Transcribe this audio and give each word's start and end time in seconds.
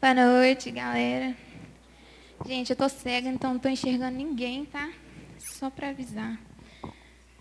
Boa 0.00 0.14
noite, 0.14 0.70
galera. 0.70 1.36
Gente, 2.46 2.70
eu 2.70 2.76
tô 2.76 2.88
cega, 2.88 3.28
então 3.28 3.54
não 3.54 3.58
tô 3.58 3.68
enxergando 3.68 4.16
ninguém, 4.16 4.64
tá? 4.64 4.92
Só 5.40 5.68
para 5.68 5.88
avisar. 5.88 6.38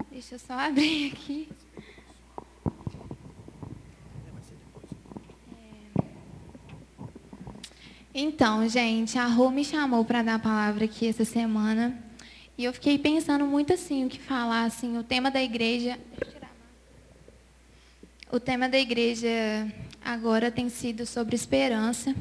Deixa 0.09 0.33
eu 0.33 0.39
só 0.39 0.53
abrir 0.57 1.11
aqui. 1.13 1.49
É. 5.55 6.03
Então, 8.11 8.67
gente, 8.67 9.19
a 9.19 9.27
Rô 9.27 9.51
me 9.51 9.63
chamou 9.63 10.03
para 10.03 10.23
dar 10.23 10.33
a 10.33 10.39
palavra 10.39 10.85
aqui 10.85 11.07
essa 11.07 11.23
semana. 11.23 12.03
E 12.57 12.63
eu 12.63 12.73
fiquei 12.73 12.97
pensando 12.97 13.45
muito 13.45 13.71
assim, 13.71 14.03
o 14.07 14.09
que 14.09 14.19
falar, 14.19 14.63
assim, 14.63 14.97
o 14.97 15.03
tema 15.03 15.29
da 15.29 15.43
igreja. 15.43 15.99
O 18.31 18.39
tema 18.39 18.67
da 18.67 18.79
igreja 18.79 19.29
agora 20.03 20.49
tem 20.49 20.69
sido 20.69 21.05
sobre 21.05 21.35
esperança. 21.35 22.15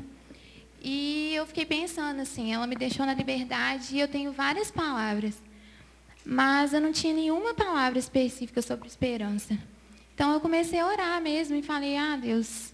E 0.89 1.35
eu 1.35 1.45
fiquei 1.45 1.67
pensando 1.67 2.21
assim, 2.21 2.55
ela 2.55 2.65
me 2.65 2.77
deixou 2.77 3.05
na 3.05 3.13
liberdade 3.13 3.97
e 3.97 3.99
eu 3.99 4.07
tenho 4.07 4.31
várias 4.31 4.71
palavras, 4.71 5.43
mas 6.25 6.73
eu 6.73 6.81
não 6.81 6.93
tinha 6.93 7.13
nenhuma 7.13 7.55
palavra 7.55 7.99
específica 7.99 8.63
sobre 8.63 8.87
esperança. 8.87 9.59
Então 10.15 10.33
eu 10.33 10.39
comecei 10.39 10.79
a 10.79 10.87
orar 10.87 11.21
mesmo 11.21 11.57
e 11.57 11.63
falei, 11.63 11.97
ah 11.97 12.17
Deus, 12.17 12.73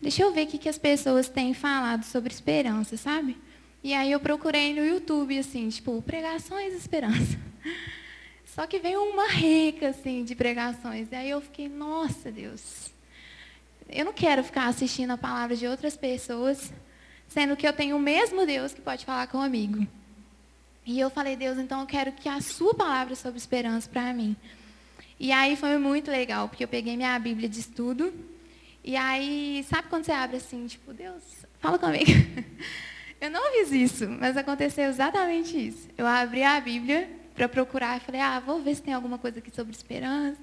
deixa 0.00 0.22
eu 0.22 0.32
ver 0.32 0.44
o 0.44 0.46
que, 0.46 0.56
que 0.56 0.68
as 0.68 0.78
pessoas 0.78 1.28
têm 1.28 1.52
falado 1.52 2.04
sobre 2.04 2.32
esperança, 2.32 2.96
sabe? 2.96 3.36
E 3.84 3.92
aí 3.92 4.10
eu 4.10 4.18
procurei 4.18 4.72
no 4.72 4.82
YouTube, 4.82 5.38
assim, 5.38 5.68
tipo, 5.68 6.00
pregações 6.00 6.72
esperança. 6.72 7.38
Só 8.46 8.66
que 8.66 8.78
veio 8.78 9.02
uma 9.02 9.28
rica, 9.28 9.90
assim, 9.90 10.24
de 10.24 10.34
pregações. 10.34 11.12
E 11.12 11.14
aí 11.14 11.28
eu 11.28 11.42
fiquei, 11.42 11.68
nossa 11.68 12.32
Deus, 12.32 12.90
eu 13.90 14.06
não 14.06 14.12
quero 14.14 14.42
ficar 14.42 14.68
assistindo 14.68 15.10
a 15.10 15.18
palavra 15.18 15.54
de 15.54 15.66
outras 15.66 15.98
pessoas 15.98 16.72
sendo 17.32 17.56
que 17.56 17.66
eu 17.66 17.72
tenho 17.72 17.96
o 17.96 18.00
mesmo 18.00 18.44
Deus 18.44 18.74
que 18.74 18.80
pode 18.80 19.04
falar 19.04 19.26
comigo. 19.26 19.86
E 20.84 21.00
eu 21.00 21.08
falei, 21.08 21.34
Deus, 21.34 21.58
então 21.58 21.80
eu 21.80 21.86
quero 21.86 22.12
que 22.12 22.28
a 22.28 22.40
sua 22.40 22.74
palavra 22.74 23.14
sobre 23.14 23.38
esperança 23.38 23.88
para 23.88 24.12
mim. 24.12 24.36
E 25.18 25.32
aí 25.32 25.56
foi 25.56 25.78
muito 25.78 26.10
legal, 26.10 26.48
porque 26.48 26.64
eu 26.64 26.68
peguei 26.68 26.96
minha 26.96 27.18
Bíblia 27.18 27.48
de 27.48 27.60
estudo. 27.60 28.12
E 28.84 28.96
aí, 28.96 29.64
sabe 29.70 29.88
quando 29.88 30.04
você 30.04 30.12
abre 30.12 30.36
assim, 30.36 30.66
tipo, 30.66 30.92
Deus, 30.92 31.22
fala 31.60 31.78
comigo. 31.78 32.10
Eu 33.20 33.30
não 33.30 33.52
fiz 33.52 33.70
isso, 33.70 34.08
mas 34.08 34.36
aconteceu 34.36 34.90
exatamente 34.90 35.56
isso. 35.56 35.88
Eu 35.96 36.04
abri 36.04 36.42
a 36.42 36.60
Bíblia 36.60 37.08
para 37.36 37.48
procurar 37.48 37.96
e 37.96 38.00
falei, 38.00 38.20
ah, 38.20 38.40
vou 38.40 38.60
ver 38.60 38.74
se 38.74 38.82
tem 38.82 38.92
alguma 38.92 39.16
coisa 39.16 39.38
aqui 39.38 39.54
sobre 39.54 39.72
esperança. 39.72 40.40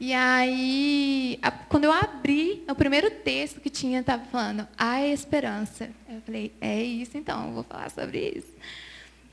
E 0.00 0.14
aí, 0.14 1.38
a, 1.42 1.50
quando 1.50 1.84
eu 1.84 1.92
abri, 1.92 2.64
o 2.66 2.74
primeiro 2.74 3.10
texto 3.10 3.60
que 3.60 3.68
tinha 3.68 4.00
estava 4.00 4.24
falando, 4.24 4.66
a 4.78 5.06
esperança. 5.06 5.90
Eu 6.08 6.22
falei, 6.22 6.54
é 6.58 6.82
isso 6.82 7.18
então, 7.18 7.52
vou 7.52 7.62
falar 7.62 7.90
sobre 7.90 8.32
isso. 8.36 8.48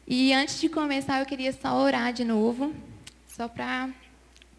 E 0.06 0.34
antes 0.34 0.60
de 0.60 0.68
começar, 0.68 1.22
eu 1.22 1.26
queria 1.26 1.54
só 1.54 1.74
orar 1.74 2.12
de 2.12 2.26
novo, 2.26 2.76
só 3.30 3.48
para 3.48 3.90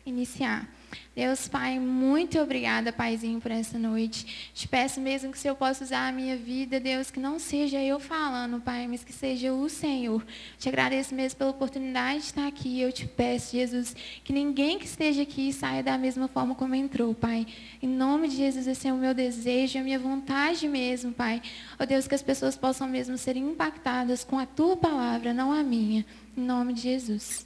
iniciar. 0.07 0.67
Deus, 1.15 1.49
Pai, 1.49 1.81
muito 1.81 2.39
obrigada, 2.39 2.93
Paizinho, 2.93 3.41
por 3.41 3.51
essa 3.51 3.77
noite. 3.77 4.53
Te 4.55 4.69
peço 4.69 5.01
mesmo 5.01 5.33
que 5.33 5.39
se 5.39 5.49
eu 5.49 5.57
possa 5.57 5.83
usar 5.83 6.07
a 6.07 6.13
minha 6.13 6.37
vida, 6.37 6.79
Deus, 6.79 7.11
que 7.11 7.19
não 7.19 7.41
seja 7.41 7.83
eu 7.83 7.99
falando, 7.99 8.61
Pai, 8.61 8.87
mas 8.87 9.03
que 9.03 9.13
seja 9.13 9.53
o 9.53 9.69
Senhor. 9.69 10.25
Te 10.59 10.69
agradeço 10.69 11.15
mesmo 11.17 11.37
pela 11.39 11.51
oportunidade 11.51 12.21
de 12.21 12.25
estar 12.27 12.47
aqui. 12.47 12.81
Eu 12.81 12.93
te 12.93 13.05
peço, 13.05 13.57
Jesus, 13.57 13.97
que 14.23 14.33
ninguém 14.33 14.79
que 14.79 14.87
esteja 14.87 15.23
aqui 15.23 15.53
saia 15.53 15.83
da 15.83 15.99
mesma 15.99 16.29
forma 16.29 16.55
como 16.55 16.77
entrou, 16.77 17.13
Pai. 17.13 17.45
Em 17.83 17.89
nome 17.89 18.29
de 18.29 18.37
Jesus, 18.37 18.69
esse 18.69 18.87
é 18.87 18.93
o 18.93 18.97
meu 18.97 19.13
desejo, 19.13 19.79
a 19.79 19.83
minha 19.83 19.99
vontade 19.99 20.69
mesmo, 20.69 21.13
Pai. 21.13 21.43
Ó 21.81 21.83
oh, 21.83 21.87
Deus, 21.87 22.07
que 22.07 22.15
as 22.15 22.23
pessoas 22.23 22.57
possam 22.57 22.87
mesmo 22.87 23.19
ser 23.19 23.37
impactadas 23.37 24.23
com 24.23 24.39
a 24.39 24.47
tua 24.47 24.77
palavra, 24.77 25.35
não 25.35 25.51
a 25.51 25.65
minha. 25.65 26.07
Em 26.37 26.43
nome 26.43 26.73
de 26.75 26.83
Jesus. 26.83 27.45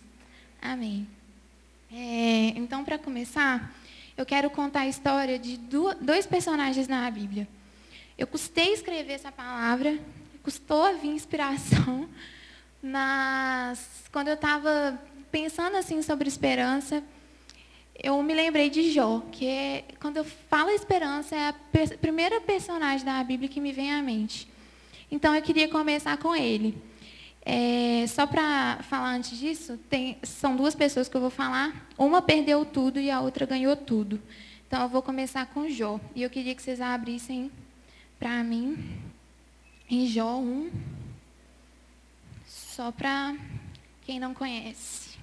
Amém. 0.61 1.07
É, 1.95 2.55
então, 2.57 2.83
para 2.83 2.97
começar, 2.97 3.71
eu 4.17 4.25
quero 4.25 4.49
contar 4.49 4.81
a 4.81 4.89
história 4.89 5.39
de 5.39 5.59
dois 6.01 6.25
personagens 6.25 6.89
na 6.89 7.11
Bíblia. 7.11 7.47
Eu 8.17 8.27
custei 8.27 8.73
escrever 8.73 9.13
essa 9.13 9.31
palavra, 9.31 9.99
custou 10.43 10.85
a 10.85 10.93
vir 10.93 11.11
inspiração, 11.11 12.09
mas 12.83 13.87
quando 14.11 14.29
eu 14.29 14.35
estava 14.35 14.99
pensando 15.31 15.77
assim 15.77 16.01
sobre 16.01 16.29
esperança, 16.29 17.05
eu 18.03 18.23
me 18.23 18.33
lembrei 18.33 18.71
de 18.71 18.91
Jó, 18.91 19.21
que 19.31 19.47
é, 19.47 19.85
quando 20.01 20.17
eu 20.17 20.25
falo 20.25 20.71
esperança, 20.71 21.37
é 21.37 21.49
a 21.49 21.55
primeira 22.01 22.41
personagem 22.41 23.05
da 23.05 23.23
Bíblia 23.23 23.51
que 23.51 23.61
me 23.61 23.71
vem 23.71 23.93
à 23.93 24.01
mente. 24.01 24.49
Então 25.11 25.35
eu 25.35 25.43
queria 25.43 25.69
começar 25.69 26.17
com 26.17 26.35
ele. 26.35 26.75
É, 27.45 28.07
só 28.07 28.27
para 28.27 28.83
falar 28.85 29.15
antes 29.15 29.37
disso, 29.39 29.77
tem, 29.91 30.17
são 30.23 30.57
duas 30.57 30.75
pessoas 30.75 31.09
que 31.09 31.17
eu 31.17 31.21
vou 31.21 31.31
falar. 31.31 31.89
Uma 31.99 32.23
perdeu 32.23 32.65
tudo 32.65 33.01
e 33.01 33.11
a 33.11 33.21
outra 33.21 33.45
ganhou 33.47 33.77
tudo. 33.77 34.21
Então 34.67 34.83
eu 34.83 34.89
vou 34.89 35.03
começar 35.03 35.47
com 35.47 35.69
Jó. 35.69 36.01
E 36.15 36.23
eu 36.23 36.31
queria 36.31 36.55
que 36.55 36.63
vocês 36.63 36.81
abrissem 36.81 37.51
para 38.19 38.43
mim 38.45 39.01
em 39.91 40.07
Jó 40.07 40.37
1. 40.39 40.71
Só 42.47 42.93
para 42.93 43.37
quem 44.03 44.21
não 44.21 44.33
conhece. 44.33 45.19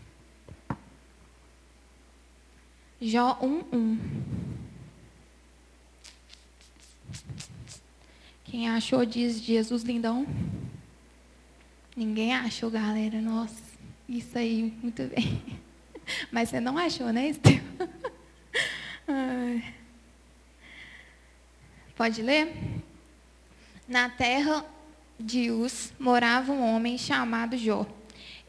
Jó 3.01 3.39
1, 3.41 3.63
1. 3.71 3.99
Quem 8.43 8.69
achou 8.69 9.05
diz 9.05 9.39
Jesus 9.41 9.83
lindão. 9.83 10.27
Ninguém 11.99 12.33
achou, 12.33 12.71
galera. 12.71 13.19
Nossa, 13.19 13.61
isso 14.07 14.37
aí, 14.37 14.73
muito 14.81 15.03
bem. 15.03 15.59
Mas 16.31 16.47
você 16.47 16.61
não 16.61 16.77
achou, 16.77 17.11
né, 17.11 17.27
Estevam? 17.27 17.89
Pode 21.97 22.21
ler? 22.21 22.55
Na 23.85 24.07
terra 24.07 24.63
de 25.19 25.51
Uz 25.51 25.91
morava 25.99 26.53
um 26.53 26.73
homem 26.73 26.97
chamado 26.97 27.57
Jó. 27.57 27.85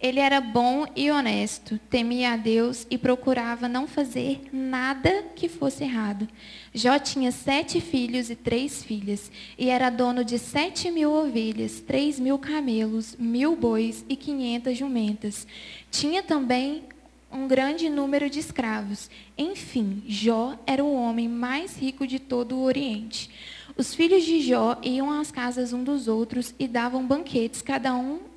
Ele 0.01 0.19
era 0.19 0.41
bom 0.41 0.87
e 0.97 1.11
honesto, 1.11 1.79
temia 1.91 2.33
a 2.33 2.37
Deus 2.39 2.87
e 2.91 2.97
procurava 2.97 3.69
não 3.69 3.87
fazer 3.87 4.41
nada 4.51 5.25
que 5.37 5.47
fosse 5.47 5.85
errado. 5.85 6.27
Jó 6.73 6.99
tinha 6.99 7.31
sete 7.31 7.83
filhos 7.83 8.31
e 8.31 8.35
três 8.35 8.83
filhas, 8.83 9.31
e 9.59 9.69
era 9.69 9.91
dono 9.91 10.25
de 10.25 10.39
sete 10.39 10.91
mil 10.91 11.13
ovelhas, 11.13 11.81
três 11.81 12.19
mil 12.19 12.39
camelos, 12.39 13.15
mil 13.19 13.55
bois 13.55 14.03
e 14.09 14.17
quinhentas 14.17 14.79
jumentas. 14.79 15.47
Tinha 15.91 16.23
também 16.23 16.83
um 17.31 17.47
grande 17.47 17.91
número 17.91 18.31
de 18.31 18.39
escravos. 18.39 19.11
Enfim, 19.37 20.03
Jó 20.07 20.59
era 20.67 20.83
o 20.83 20.95
homem 20.95 21.29
mais 21.29 21.77
rico 21.77 22.07
de 22.07 22.19
todo 22.19 22.57
o 22.57 22.63
Oriente. 22.63 23.31
Os 23.77 23.95
filhos 23.95 24.25
de 24.25 24.41
Jó 24.41 24.79
iam 24.83 25.11
às 25.11 25.31
casas 25.31 25.75
um 25.75 25.85
dos 25.85 26.09
outros 26.09 26.55
e 26.59 26.67
davam 26.67 27.07
banquetes, 27.07 27.61
cada 27.61 27.95
um 27.95 28.30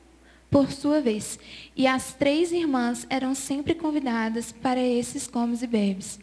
por 0.53 0.71
sua 0.71 1.01
vez. 1.01 1.39
E 1.75 1.87
as 1.87 2.13
três 2.13 2.51
irmãs 2.51 3.07
eram 3.09 3.33
sempre 3.33 3.73
convidadas 3.73 4.51
para 4.51 4.79
esses 4.79 5.25
comes 5.25 5.63
e 5.63 5.67
bebes. 5.67 6.19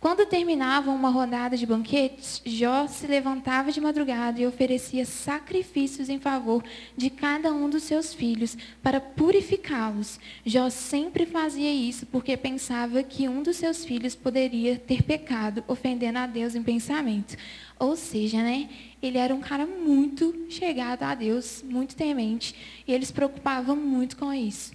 Quando 0.00 0.26
terminavam 0.26 0.94
uma 0.94 1.10
rodada 1.10 1.56
de 1.56 1.66
banquetes, 1.66 2.40
Jó 2.44 2.86
se 2.86 3.06
levantava 3.06 3.72
de 3.72 3.80
madrugada 3.80 4.40
e 4.40 4.46
oferecia 4.46 5.04
sacrifícios 5.04 6.08
em 6.08 6.18
favor 6.18 6.62
de 6.96 7.08
cada 7.08 7.52
um 7.52 7.68
dos 7.68 7.84
seus 7.84 8.12
filhos 8.12 8.56
para 8.82 9.00
purificá-los. 9.00 10.18
Jó 10.44 10.68
sempre 10.68 11.24
fazia 11.24 11.72
isso 11.72 12.06
porque 12.06 12.36
pensava 12.36 13.02
que 13.02 13.28
um 13.28 13.42
dos 13.42 13.56
seus 13.56 13.84
filhos 13.84 14.14
poderia 14.14 14.78
ter 14.78 15.02
pecado, 15.02 15.64
ofendendo 15.68 16.18
a 16.18 16.26
Deus 16.26 16.54
em 16.54 16.62
pensamento. 16.62 17.36
Ou 17.78 17.96
seja, 17.96 18.42
né, 18.42 18.68
ele 19.02 19.18
era 19.18 19.34
um 19.34 19.40
cara 19.40 19.66
muito 19.66 20.46
chegado 20.48 21.02
a 21.02 21.14
Deus, 21.14 21.62
muito 21.62 21.96
temente, 21.96 22.54
e 22.86 22.92
ele 22.92 23.04
se 23.04 23.12
preocupava 23.12 23.74
muito 23.74 24.16
com 24.16 24.32
isso. 24.32 24.72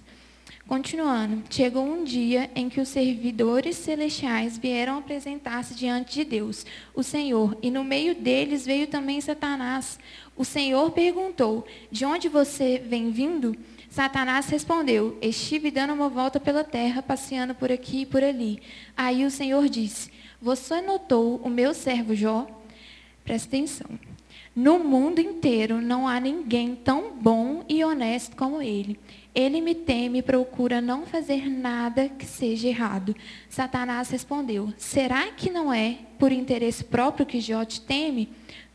Continuando, 0.70 1.42
chegou 1.50 1.84
um 1.84 2.04
dia 2.04 2.48
em 2.54 2.68
que 2.68 2.80
os 2.80 2.88
servidores 2.88 3.74
celestiais 3.76 4.56
vieram 4.56 4.98
apresentar-se 4.98 5.74
diante 5.74 6.14
de 6.14 6.24
Deus, 6.24 6.64
o 6.94 7.02
Senhor, 7.02 7.58
e 7.60 7.72
no 7.72 7.82
meio 7.82 8.14
deles 8.14 8.66
veio 8.66 8.86
também 8.86 9.20
Satanás. 9.20 9.98
O 10.36 10.44
Senhor 10.44 10.92
perguntou: 10.92 11.66
De 11.90 12.04
onde 12.04 12.28
você 12.28 12.78
vem 12.78 13.10
vindo? 13.10 13.56
Satanás 13.90 14.46
respondeu: 14.46 15.18
Estive 15.20 15.72
dando 15.72 15.92
uma 15.92 16.08
volta 16.08 16.38
pela 16.38 16.62
terra, 16.62 17.02
passeando 17.02 17.52
por 17.52 17.72
aqui 17.72 18.02
e 18.02 18.06
por 18.06 18.22
ali. 18.22 18.62
Aí 18.96 19.26
o 19.26 19.30
Senhor 19.30 19.68
disse: 19.68 20.08
Você 20.40 20.80
notou 20.80 21.38
o 21.38 21.50
meu 21.50 21.74
servo 21.74 22.14
Jó? 22.14 22.46
Presta 23.30 23.46
atenção. 23.46 23.86
No 24.56 24.80
mundo 24.80 25.20
inteiro 25.20 25.80
não 25.80 26.08
há 26.08 26.18
ninguém 26.18 26.74
tão 26.74 27.12
bom 27.12 27.64
e 27.68 27.84
honesto 27.84 28.34
como 28.34 28.60
ele. 28.60 28.98
Ele 29.32 29.60
me 29.60 29.72
teme 29.72 30.18
e 30.18 30.22
procura 30.22 30.80
não 30.80 31.06
fazer 31.06 31.48
nada 31.48 32.08
que 32.08 32.26
seja 32.26 32.66
errado. 32.66 33.14
Satanás 33.48 34.10
respondeu: 34.10 34.74
Será 34.76 35.30
que 35.30 35.48
não 35.48 35.72
é 35.72 35.98
por 36.18 36.32
interesse 36.32 36.82
próprio 36.82 37.24
que 37.24 37.40
Jó 37.40 37.64
te 37.64 37.80
teme? 37.80 38.30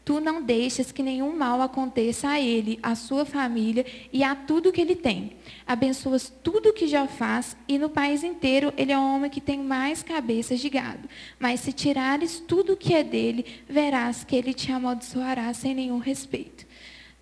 Tu 0.06 0.20
não 0.20 0.40
deixas 0.40 0.92
que 0.92 1.02
nenhum 1.02 1.36
mal 1.36 1.60
aconteça 1.64 2.30
a 2.30 2.40
ele, 2.40 2.78
à 2.84 2.94
sua 2.94 3.26
família 3.26 3.84
e 4.14 4.24
a 4.24 4.36
tudo 4.36 4.72
que 4.72 4.80
ele 4.80 4.96
tem. 4.96 5.36
Abençoas 5.66 6.32
tudo 6.44 6.72
que 6.72 6.88
já 6.88 7.08
faz, 7.08 7.58
e 7.68 7.80
no 7.80 7.90
país 7.90 8.24
inteiro 8.24 8.72
ele 8.78 8.92
é 8.92 8.98
o 8.98 9.02
homem 9.02 9.32
que 9.32 9.42
tem 9.42 9.58
mais 9.64 10.04
cabeças 10.04 10.60
de 10.60 10.70
gado. 10.70 11.10
Mas 11.40 11.62
se 11.62 11.74
tirares 11.74 12.40
tudo 12.40 12.78
que 12.78 12.94
é 12.94 13.04
dele, 13.04 13.64
verás 13.68 14.24
que 14.24 14.36
ele 14.36 14.54
te 14.54 14.72
amaldiçoará 14.72 15.52
sem 15.56 15.74
nenhum 15.74 15.98
respeito. 15.98 16.68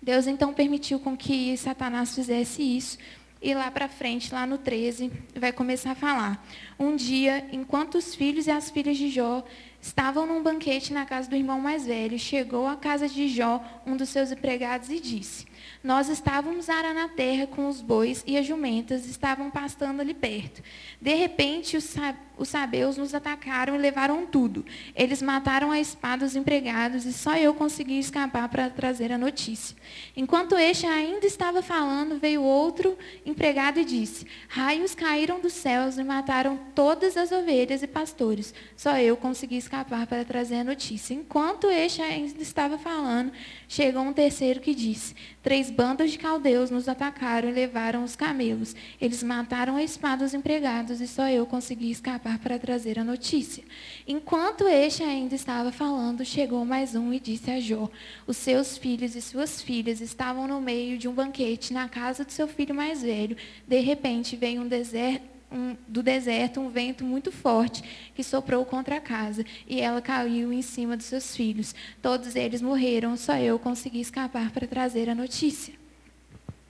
Deus 0.02 0.26
então 0.26 0.52
permitiu 0.52 1.00
com 1.00 1.16
que 1.16 1.56
Satanás 1.56 2.14
fizesse 2.14 2.62
isso 2.62 2.98
e 3.44 3.52
lá 3.54 3.70
para 3.70 3.88
frente, 3.88 4.32
lá 4.32 4.46
no 4.46 4.56
13, 4.56 5.12
vai 5.36 5.52
começar 5.52 5.90
a 5.90 5.94
falar. 5.94 6.46
Um 6.78 6.96
dia, 6.96 7.46
enquanto 7.52 7.96
os 7.96 8.14
filhos 8.14 8.46
e 8.46 8.50
as 8.50 8.70
filhas 8.70 8.96
de 8.96 9.10
Jó 9.10 9.44
estavam 9.84 10.26
num 10.26 10.42
banquete 10.42 10.94
na 10.94 11.04
casa 11.04 11.28
do 11.28 11.36
irmão 11.36 11.60
mais 11.60 11.84
velho, 11.84 12.18
chegou 12.18 12.66
à 12.66 12.74
casa 12.74 13.06
de 13.06 13.28
Jó 13.28 13.62
um 13.86 13.98
dos 13.98 14.08
seus 14.08 14.32
empregados 14.32 14.88
e 14.88 14.98
disse: 14.98 15.46
nós 15.84 16.08
estávamos 16.08 16.70
arando 16.70 17.00
a 17.00 17.08
terra 17.08 17.46
com 17.46 17.68
os 17.68 17.82
bois 17.82 18.24
e 18.26 18.38
as 18.38 18.46
jumentas 18.46 19.04
estavam 19.06 19.50
pastando 19.50 20.00
ali 20.00 20.14
perto. 20.14 20.62
De 20.98 21.12
repente, 21.14 21.76
os, 21.76 21.94
os 22.36 22.48
sabeus 22.48 22.96
nos 22.96 23.14
atacaram 23.14 23.76
e 23.76 23.78
levaram 23.78 24.26
tudo. 24.26 24.64
Eles 24.94 25.22
mataram 25.22 25.70
a 25.70 25.78
espada 25.78 26.24
os 26.24 26.34
empregados 26.34 27.06
e 27.06 27.12
só 27.12 27.36
eu 27.36 27.54
consegui 27.54 27.98
escapar 27.98 28.48
para 28.48 28.68
trazer 28.68 29.12
a 29.12 29.18
notícia. 29.18 29.76
Enquanto 30.16 30.56
este 30.56 30.86
ainda 30.86 31.26
estava 31.26 31.62
falando, 31.62 32.18
veio 32.18 32.42
outro 32.42 32.98
empregado 33.24 33.78
e 33.78 33.84
disse: 33.84 34.26
Raios 34.48 34.94
caíram 34.94 35.40
dos 35.40 35.52
céus 35.52 35.96
e 35.96 36.02
mataram 36.02 36.58
todas 36.74 37.16
as 37.16 37.30
ovelhas 37.30 37.82
e 37.82 37.86
pastores. 37.86 38.52
Só 38.76 38.98
eu 38.98 39.16
consegui 39.16 39.56
escapar 39.56 40.06
para 40.06 40.24
trazer 40.24 40.56
a 40.56 40.64
notícia. 40.64 41.14
Enquanto 41.14 41.70
este 41.70 42.02
ainda 42.02 42.42
estava 42.42 42.76
falando, 42.78 43.32
chegou 43.68 44.02
um 44.02 44.12
terceiro 44.12 44.60
que 44.60 44.74
disse: 44.74 45.14
Três 45.42 45.70
bandas 45.70 46.10
de 46.10 46.18
caldeus 46.18 46.70
nos 46.70 46.88
atacaram 46.88 47.48
e 47.48 47.52
levaram 47.52 48.02
os 48.02 48.16
camelos. 48.16 48.74
Eles 49.00 49.22
mataram 49.22 49.76
a 49.76 49.84
espada 49.84 50.24
os 50.24 50.34
empregados 50.34 51.00
e 51.00 51.06
só 51.06 51.28
eu 51.28 51.46
consegui 51.46 51.90
escapar 51.90 52.23
para 52.42 52.58
trazer 52.58 52.98
a 52.98 53.04
notícia. 53.04 53.62
Enquanto 54.06 54.66
este 54.66 55.02
ainda 55.02 55.34
estava 55.34 55.70
falando, 55.70 56.24
chegou 56.24 56.64
mais 56.64 56.94
um 56.94 57.12
e 57.12 57.20
disse 57.20 57.50
a 57.50 57.60
Jó: 57.60 57.90
Os 58.26 58.36
seus 58.36 58.78
filhos 58.78 59.14
e 59.14 59.20
suas 59.20 59.60
filhas 59.60 60.00
estavam 60.00 60.48
no 60.48 60.60
meio 60.60 60.96
de 60.96 61.06
um 61.06 61.12
banquete 61.12 61.72
na 61.72 61.88
casa 61.88 62.24
do 62.24 62.32
seu 62.32 62.48
filho 62.48 62.74
mais 62.74 63.02
velho. 63.02 63.36
De 63.66 63.80
repente 63.80 64.36
veio 64.36 64.62
um 64.62 64.68
deserto 64.68 65.34
um, 65.52 65.76
do 65.86 66.02
deserto 66.02 66.60
um 66.60 66.68
vento 66.68 67.04
muito 67.04 67.30
forte 67.30 67.84
que 68.14 68.24
soprou 68.24 68.64
contra 68.64 68.96
a 68.96 69.00
casa 69.00 69.44
e 69.68 69.80
ela 69.80 70.02
caiu 70.02 70.52
em 70.52 70.62
cima 70.62 70.96
dos 70.96 71.06
seus 71.06 71.36
filhos. 71.36 71.74
Todos 72.02 72.34
eles 72.34 72.60
morreram, 72.60 73.16
só 73.16 73.36
eu 73.36 73.58
consegui 73.58 74.00
escapar 74.00 74.50
para 74.50 74.66
trazer 74.66 75.08
a 75.08 75.14
notícia. 75.14 75.74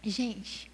Gente, 0.02 0.70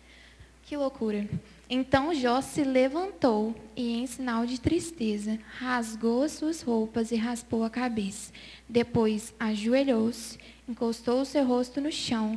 que 0.65 0.77
loucura. 0.77 1.29
Então 1.73 2.13
Jó 2.13 2.41
se 2.41 2.65
levantou 2.65 3.55
e, 3.77 3.93
em 3.93 4.05
sinal 4.05 4.45
de 4.45 4.61
tristeza, 4.61 5.39
rasgou 5.57 6.25
as 6.25 6.33
suas 6.33 6.63
roupas 6.63 7.13
e 7.13 7.17
raspou 7.17 7.63
a 7.63 7.71
cabeça. 7.71 8.33
Depois 8.69 9.33
ajoelhou-se, 9.39 10.37
encostou 10.69 11.21
o 11.21 11.25
seu 11.25 11.47
rosto 11.47 11.81
no 11.81 11.93
chão 11.93 12.37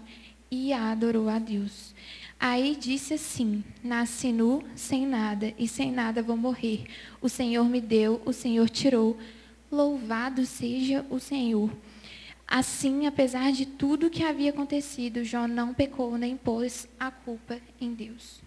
e 0.51 0.71
adorou 0.71 1.29
a 1.29 1.39
Deus. 1.39 1.95
Aí 2.39 2.75
disse 2.79 3.15
assim: 3.15 3.63
Nasci 3.83 4.31
nu, 4.31 4.63
sem 4.75 5.07
nada, 5.07 5.51
e 5.57 5.67
sem 5.67 5.91
nada 5.91 6.21
vou 6.21 6.37
morrer. 6.37 6.85
O 7.19 7.27
Senhor 7.27 7.67
me 7.67 7.81
deu, 7.81 8.21
o 8.25 8.33
Senhor 8.33 8.69
tirou. 8.69 9.17
Louvado 9.71 10.45
seja 10.45 11.03
o 11.09 11.17
Senhor. 11.17 11.71
Assim, 12.47 13.07
apesar 13.07 13.51
de 13.51 13.65
tudo 13.65 14.11
que 14.11 14.23
havia 14.23 14.51
acontecido, 14.51 15.23
Jó 15.23 15.47
não 15.47 15.73
pecou 15.73 16.19
nem 16.19 16.37
pôs 16.37 16.87
a 16.99 17.09
culpa 17.09 17.59
em 17.81 17.95
Deus. 17.95 18.43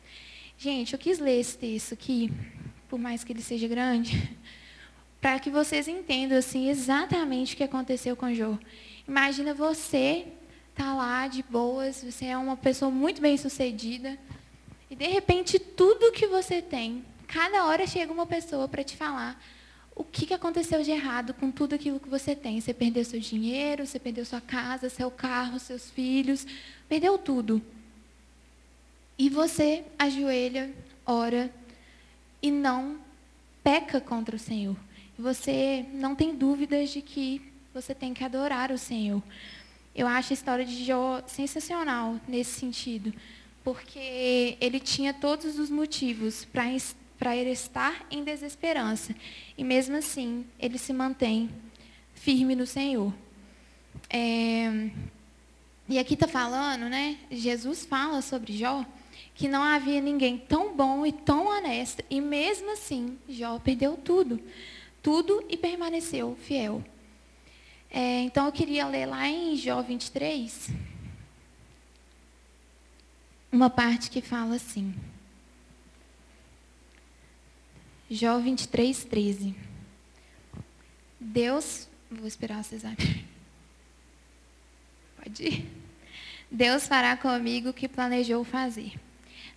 Gente, 0.58 0.94
eu 0.94 0.98
quis 0.98 1.18
ler 1.18 1.38
esse 1.38 1.58
texto 1.58 1.92
aqui, 1.92 2.32
por 2.88 2.98
mais 2.98 3.22
que 3.22 3.30
ele 3.30 3.42
seja 3.42 3.68
grande, 3.68 4.34
para 5.20 5.38
que 5.38 5.50
vocês 5.50 5.86
entendam 5.86 6.38
assim 6.38 6.70
exatamente 6.70 7.52
o 7.52 7.56
que 7.58 7.64
aconteceu 7.64 8.16
com 8.16 8.32
Jó. 8.32 8.58
Imagina 9.06 9.52
você 9.52 10.26
está 10.70 10.94
lá 10.94 11.28
de 11.28 11.42
boas, 11.42 12.02
você 12.02 12.26
é 12.26 12.38
uma 12.38 12.56
pessoa 12.56 12.90
muito 12.90 13.20
bem 13.20 13.36
sucedida, 13.36 14.18
e 14.90 14.96
de 14.96 15.06
repente 15.06 15.58
tudo 15.58 16.10
que 16.10 16.26
você 16.26 16.62
tem, 16.62 17.04
cada 17.26 17.66
hora 17.66 17.86
chega 17.86 18.10
uma 18.10 18.26
pessoa 18.26 18.66
para 18.66 18.82
te 18.82 18.96
falar 18.96 19.38
o 19.94 20.04
que, 20.04 20.24
que 20.24 20.34
aconteceu 20.34 20.82
de 20.82 20.90
errado 20.90 21.34
com 21.34 21.50
tudo 21.50 21.74
aquilo 21.74 22.00
que 22.00 22.08
você 22.08 22.36
tem. 22.36 22.60
Você 22.60 22.74
perdeu 22.74 23.02
seu 23.02 23.18
dinheiro, 23.18 23.86
você 23.86 23.98
perdeu 23.98 24.26
sua 24.26 24.42
casa, 24.42 24.90
seu 24.90 25.10
carro, 25.10 25.58
seus 25.58 25.90
filhos, 25.90 26.46
perdeu 26.86 27.16
tudo. 27.16 27.62
E 29.18 29.30
você 29.30 29.84
ajoelha, 29.98 30.72
ora 31.04 31.50
e 32.42 32.50
não 32.50 32.98
peca 33.64 34.00
contra 34.00 34.36
o 34.36 34.38
Senhor. 34.38 34.76
Você 35.18 35.86
não 35.94 36.14
tem 36.14 36.34
dúvidas 36.34 36.90
de 36.90 37.00
que 37.00 37.40
você 37.72 37.94
tem 37.94 38.12
que 38.12 38.22
adorar 38.22 38.70
o 38.70 38.78
Senhor. 38.78 39.22
Eu 39.94 40.06
acho 40.06 40.32
a 40.32 40.34
história 40.34 40.64
de 40.64 40.84
Jó 40.84 41.22
sensacional 41.26 42.20
nesse 42.28 42.60
sentido, 42.60 43.14
porque 43.64 44.58
ele 44.60 44.78
tinha 44.78 45.14
todos 45.14 45.58
os 45.58 45.70
motivos 45.70 46.44
para 46.44 47.36
estar 47.36 48.06
em 48.10 48.22
desesperança. 48.22 49.14
E 49.56 49.64
mesmo 49.64 49.96
assim, 49.96 50.44
ele 50.58 50.76
se 50.76 50.92
mantém 50.92 51.48
firme 52.14 52.54
no 52.54 52.66
Senhor. 52.66 53.12
É, 54.10 54.90
e 55.88 55.98
aqui 55.98 56.12
está 56.12 56.28
falando, 56.28 56.90
né? 56.90 57.16
Jesus 57.30 57.86
fala 57.86 58.20
sobre 58.20 58.52
Jó 58.56 58.84
que 59.36 59.46
não 59.48 59.62
havia 59.62 60.00
ninguém 60.00 60.38
tão 60.38 60.74
bom 60.74 61.04
e 61.04 61.12
tão 61.12 61.46
honesto, 61.46 62.02
e 62.08 62.22
mesmo 62.22 62.72
assim, 62.72 63.18
Jó 63.28 63.58
perdeu 63.58 63.96
tudo. 63.96 64.40
Tudo 65.02 65.44
e 65.48 65.56
permaneceu 65.56 66.36
fiel. 66.42 66.82
É, 67.90 68.22
então 68.22 68.46
eu 68.46 68.52
queria 68.52 68.86
ler 68.88 69.06
lá 69.06 69.28
em 69.28 69.54
Jó 69.54 69.82
23, 69.82 70.70
uma 73.52 73.70
parte 73.70 74.10
que 74.10 74.22
fala 74.22 74.56
assim. 74.56 74.94
Jó 78.10 78.38
23, 78.38 79.04
13. 79.04 79.54
Deus. 81.20 81.88
Vou 82.10 82.26
esperar 82.26 82.64
vocês 82.64 82.84
abrirem. 82.84 83.26
Pode 85.22 85.42
ir. 85.42 85.66
Deus 86.50 86.86
fará 86.86 87.16
comigo 87.16 87.70
o 87.70 87.74
que 87.74 87.88
planejou 87.88 88.44
fazer. 88.44 88.92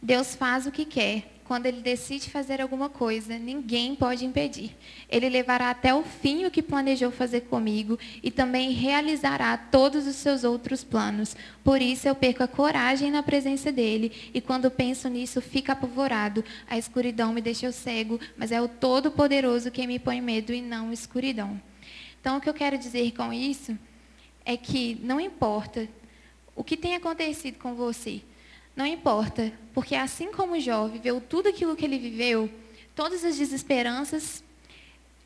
Deus 0.01 0.35
faz 0.35 0.65
o 0.65 0.71
que 0.71 0.85
quer 0.85 1.39
quando 1.49 1.65
ele 1.65 1.81
decide 1.81 2.29
fazer 2.29 2.61
alguma 2.61 2.89
coisa, 2.89 3.39
ninguém 3.39 3.95
pode 3.95 4.23
impedir. 4.23 4.77
Ele 5.09 5.27
levará 5.27 5.71
até 5.71 5.91
o 5.91 6.03
fim 6.03 6.45
o 6.45 6.51
que 6.51 6.61
planejou 6.61 7.09
fazer 7.09 7.41
comigo 7.41 7.97
e 8.21 8.29
também 8.29 8.69
realizará 8.69 9.57
todos 9.57 10.05
os 10.05 10.15
seus 10.17 10.43
outros 10.43 10.83
planos. 10.83 11.35
Por 11.63 11.81
isso 11.81 12.07
eu 12.07 12.13
perco 12.13 12.43
a 12.43 12.47
coragem 12.47 13.09
na 13.09 13.23
presença 13.23 13.71
dele 13.71 14.29
e 14.31 14.39
quando 14.39 14.69
penso 14.69 15.09
nisso, 15.09 15.41
fico 15.41 15.71
apavorado. 15.71 16.45
A 16.69 16.77
escuridão 16.77 17.33
me 17.33 17.41
deixou 17.41 17.71
cego, 17.71 18.19
mas 18.37 18.51
é 18.51 18.61
o 18.61 18.67
Todo-Poderoso 18.67 19.71
quem 19.71 19.87
me 19.87 19.97
põe 19.97 20.21
medo 20.21 20.53
e 20.53 20.61
não 20.61 20.93
escuridão. 20.93 21.59
Então 22.21 22.37
o 22.37 22.41
que 22.41 22.47
eu 22.47 22.53
quero 22.53 22.77
dizer 22.77 23.11
com 23.13 23.33
isso 23.33 23.75
é 24.45 24.55
que 24.55 24.99
não 25.01 25.19
importa 25.19 25.89
o 26.55 26.63
que 26.63 26.77
tem 26.77 26.93
acontecido 26.93 27.57
com 27.57 27.73
você, 27.73 28.21
não 28.75 28.85
importa, 28.85 29.51
porque 29.73 29.95
assim 29.95 30.31
como 30.31 30.59
Jó 30.59 30.87
viveu 30.87 31.19
tudo 31.19 31.49
aquilo 31.49 31.75
que 31.75 31.85
ele 31.85 31.99
viveu, 31.99 32.49
todas 32.95 33.23
as 33.23 33.37
desesperanças, 33.37 34.43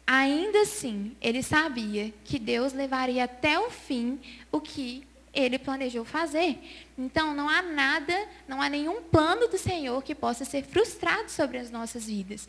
ainda 0.05 0.62
assim, 0.62 1.15
ele 1.21 1.41
sabia 1.41 2.13
que 2.23 2.38
Deus 2.38 2.73
levaria 2.73 3.23
até 3.23 3.59
o 3.59 3.69
fim 3.69 4.19
o 4.51 4.59
que 4.59 5.05
ele 5.33 5.57
planejou 5.57 6.05
fazer. 6.05 6.59
Então, 6.97 7.33
não 7.33 7.50
há 7.50 7.62
nada, 7.62 8.13
não 8.47 8.62
há 8.62 8.69
nenhum 8.69 9.01
plano 9.01 9.47
do 9.47 9.57
Senhor 9.57 10.01
que 10.03 10.13
possa 10.13 10.45
ser 10.45 10.63
frustrado 10.63 11.31
sobre 11.31 11.57
as 11.57 11.71
nossas 11.71 12.05
vidas. 12.05 12.47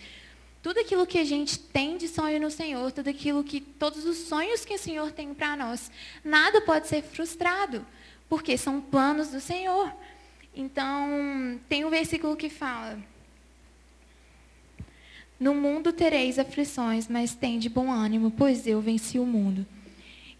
Tudo 0.63 0.81
aquilo 0.81 1.07
que 1.07 1.19
a 1.19 1.25
gente 1.25 1.59
tem 1.59 1.97
de 1.97 2.09
sonho 2.09 2.41
no 2.41 2.51
Senhor, 2.51 2.93
tudo 2.93 3.09
aquilo 3.09 3.45
que 3.45 3.61
todos 3.61 4.05
os 4.05 4.17
sonhos 4.17 4.65
que 4.65 4.75
o 4.75 4.79
Senhor 4.79 5.13
tem 5.13 5.33
para 5.33 5.57
nós, 5.57 5.91
nada 6.23 6.61
pode 6.61 6.89
ser 6.89 7.03
frustrado, 7.03 7.87
porque 8.29 8.57
são 8.57 8.81
planos 8.81 9.29
do 9.29 9.41
Senhor. 9.41 9.93
Então, 10.57 11.59
tem 11.69 11.85
um 11.85 11.91
versículo 11.91 12.37
que 12.37 12.49
fala: 12.49 12.99
No 15.39 15.55
mundo 15.55 15.93
tereis 15.93 16.39
aflições, 16.39 17.09
mas 17.09 17.35
tem 17.35 17.59
de 17.59 17.69
bom 17.69 17.91
ânimo, 17.91 18.31
pois 18.31 18.67
eu 18.67 18.81
venci 18.81 19.19
o 19.19 19.27
mundo. 19.27 19.67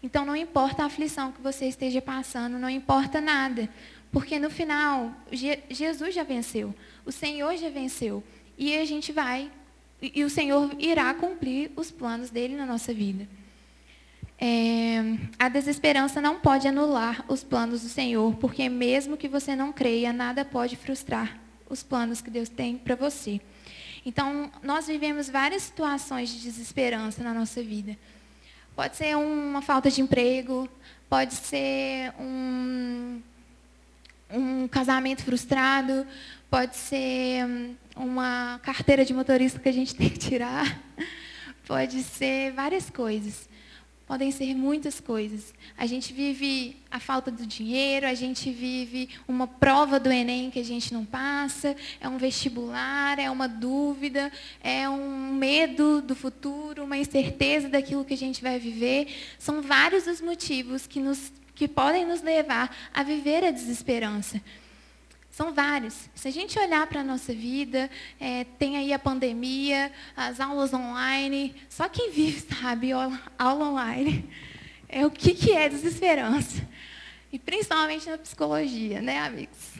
Então, 0.01 0.25
não 0.25 0.35
importa 0.35 0.83
a 0.83 0.85
aflição 0.85 1.31
que 1.31 1.41
você 1.41 1.65
esteja 1.65 2.01
passando, 2.01 2.59
não 2.59 2.69
importa 2.69 3.19
nada, 3.19 3.67
porque 4.11 4.39
no 4.39 4.49
final, 4.49 5.11
Jesus 5.69 6.13
já 6.13 6.23
venceu, 6.23 6.73
o 7.03 7.11
Senhor 7.11 7.57
já 7.57 7.69
venceu, 7.69 8.23
e 8.57 8.77
a 8.77 8.85
gente 8.85 9.11
vai, 9.11 9.51
e 10.01 10.23
o 10.23 10.29
Senhor 10.29 10.73
irá 10.79 11.13
cumprir 11.13 11.71
os 11.75 11.91
planos 11.91 12.29
dele 12.29 12.55
na 12.55 12.65
nossa 12.65 12.93
vida. 12.93 13.27
É, 14.37 14.99
a 15.39 15.47
desesperança 15.47 16.19
não 16.21 16.39
pode 16.39 16.67
anular 16.67 17.23
os 17.27 17.43
planos 17.43 17.81
do 17.81 17.89
Senhor, 17.89 18.35
porque 18.35 18.67
mesmo 18.67 19.15
que 19.15 19.27
você 19.27 19.55
não 19.55 19.71
creia, 19.71 20.11
nada 20.11 20.43
pode 20.43 20.75
frustrar 20.75 21.39
os 21.69 21.81
planos 21.81 22.21
que 22.21 22.29
Deus 22.29 22.49
tem 22.49 22.77
para 22.77 22.95
você. 22.95 23.39
Então, 24.05 24.51
nós 24.61 24.87
vivemos 24.87 25.29
várias 25.29 25.63
situações 25.63 26.29
de 26.29 26.41
desesperança 26.41 27.23
na 27.23 27.33
nossa 27.33 27.63
vida. 27.63 27.97
Pode 28.75 28.97
ser 28.97 29.15
uma 29.15 29.61
falta 29.61 29.89
de 29.89 30.01
emprego, 30.01 30.69
pode 31.09 31.33
ser 31.33 32.13
um, 32.19 33.21
um 34.29 34.67
casamento 34.67 35.23
frustrado, 35.23 36.05
pode 36.51 36.75
ser 36.75 37.75
uma 37.95 38.59
carteira 38.61 39.05
de 39.05 39.13
motorista 39.13 39.59
que 39.59 39.69
a 39.69 39.73
gente 39.73 39.95
tem 39.95 40.09
que 40.09 40.19
tirar, 40.19 40.79
pode 41.65 42.03
ser 42.03 42.51
várias 42.51 42.89
coisas. 42.89 43.47
Podem 44.07 44.31
ser 44.31 44.53
muitas 44.53 44.99
coisas. 44.99 45.51
A 45.75 45.87
gente 45.87 46.13
vive 46.13 46.77
a 46.91 46.99
falta 46.99 47.31
do 47.31 47.43
dinheiro, 47.43 48.05
a 48.05 48.13
gente 48.13 48.51
vive 48.51 49.09
uma 49.27 49.47
prova 49.47 49.99
do 49.99 50.11
Enem 50.11 50.51
que 50.51 50.59
a 50.59 50.63
gente 50.63 50.93
não 50.93 51.03
passa, 51.03 51.75
é 51.99 52.07
um 52.07 52.17
vestibular, 52.17 53.17
é 53.17 53.31
uma 53.31 53.47
dúvida, 53.47 54.31
é 54.63 54.87
um 54.87 55.33
medo 55.33 56.03
do 56.03 56.15
futuro, 56.15 56.83
uma 56.83 56.97
incerteza 56.97 57.67
daquilo 57.67 58.05
que 58.05 58.13
a 58.13 58.17
gente 58.17 58.43
vai 58.43 58.59
viver. 58.59 59.07
São 59.39 59.63
vários 59.63 60.05
os 60.05 60.21
motivos 60.21 60.85
que, 60.85 60.99
nos, 60.99 61.33
que 61.55 61.67
podem 61.67 62.05
nos 62.05 62.21
levar 62.21 62.75
a 62.93 63.01
viver 63.01 63.43
a 63.43 63.49
desesperança. 63.49 64.39
São 65.35 65.53
vários. 65.53 66.09
Se 66.15 66.29
a 66.29 66.31
gente 66.31 66.57
olhar 66.57 66.87
para 66.87 67.01
a 67.01 67.03
nossa 67.03 67.33
vida, 67.33 67.91
é, 68.17 68.45
tem 68.57 68.77
aí 68.77 68.93
a 68.93 68.97
pandemia, 68.97 69.91
as 70.15 70.39
aulas 70.39 70.73
online. 70.73 71.53
Só 71.67 71.89
quem 71.89 72.09
vive 72.09 72.39
sabe 72.55 72.93
aula, 72.93 73.19
online. 73.37 74.29
É 74.87 75.05
o 75.05 75.11
que, 75.11 75.33
que 75.33 75.51
é 75.51 75.67
desesperança. 75.67 76.65
E 77.33 77.37
principalmente 77.37 78.09
na 78.09 78.17
psicologia, 78.17 79.01
né, 79.01 79.19
amigos? 79.19 79.73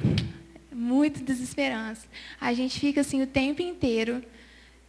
Muito 0.74 1.24
desesperança. 1.24 2.06
A 2.42 2.54
gente 2.54 2.78
fica 2.78 3.00
assim 3.00 3.22
o 3.22 3.28
tempo 3.28 3.62
inteiro 3.62 4.22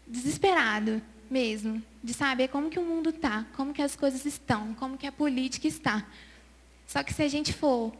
desesperado 0.05 1.01
mesmo, 1.31 1.81
de 2.03 2.13
saber 2.13 2.49
como 2.49 2.71
que 2.71 2.81
o 2.81 2.85
mundo 2.85 3.11
está, 3.11 3.47
como 3.55 3.73
que 3.73 3.83
as 3.83 3.95
coisas 3.95 4.27
estão, 4.27 4.75
como 4.75 4.99
que 4.99 5.07
a 5.07 5.13
política 5.13 5.69
está. 5.69 6.05
Só 6.89 7.05
que 7.05 7.15
se 7.15 7.23
a 7.23 7.29
gente 7.29 7.53
for 7.53 7.95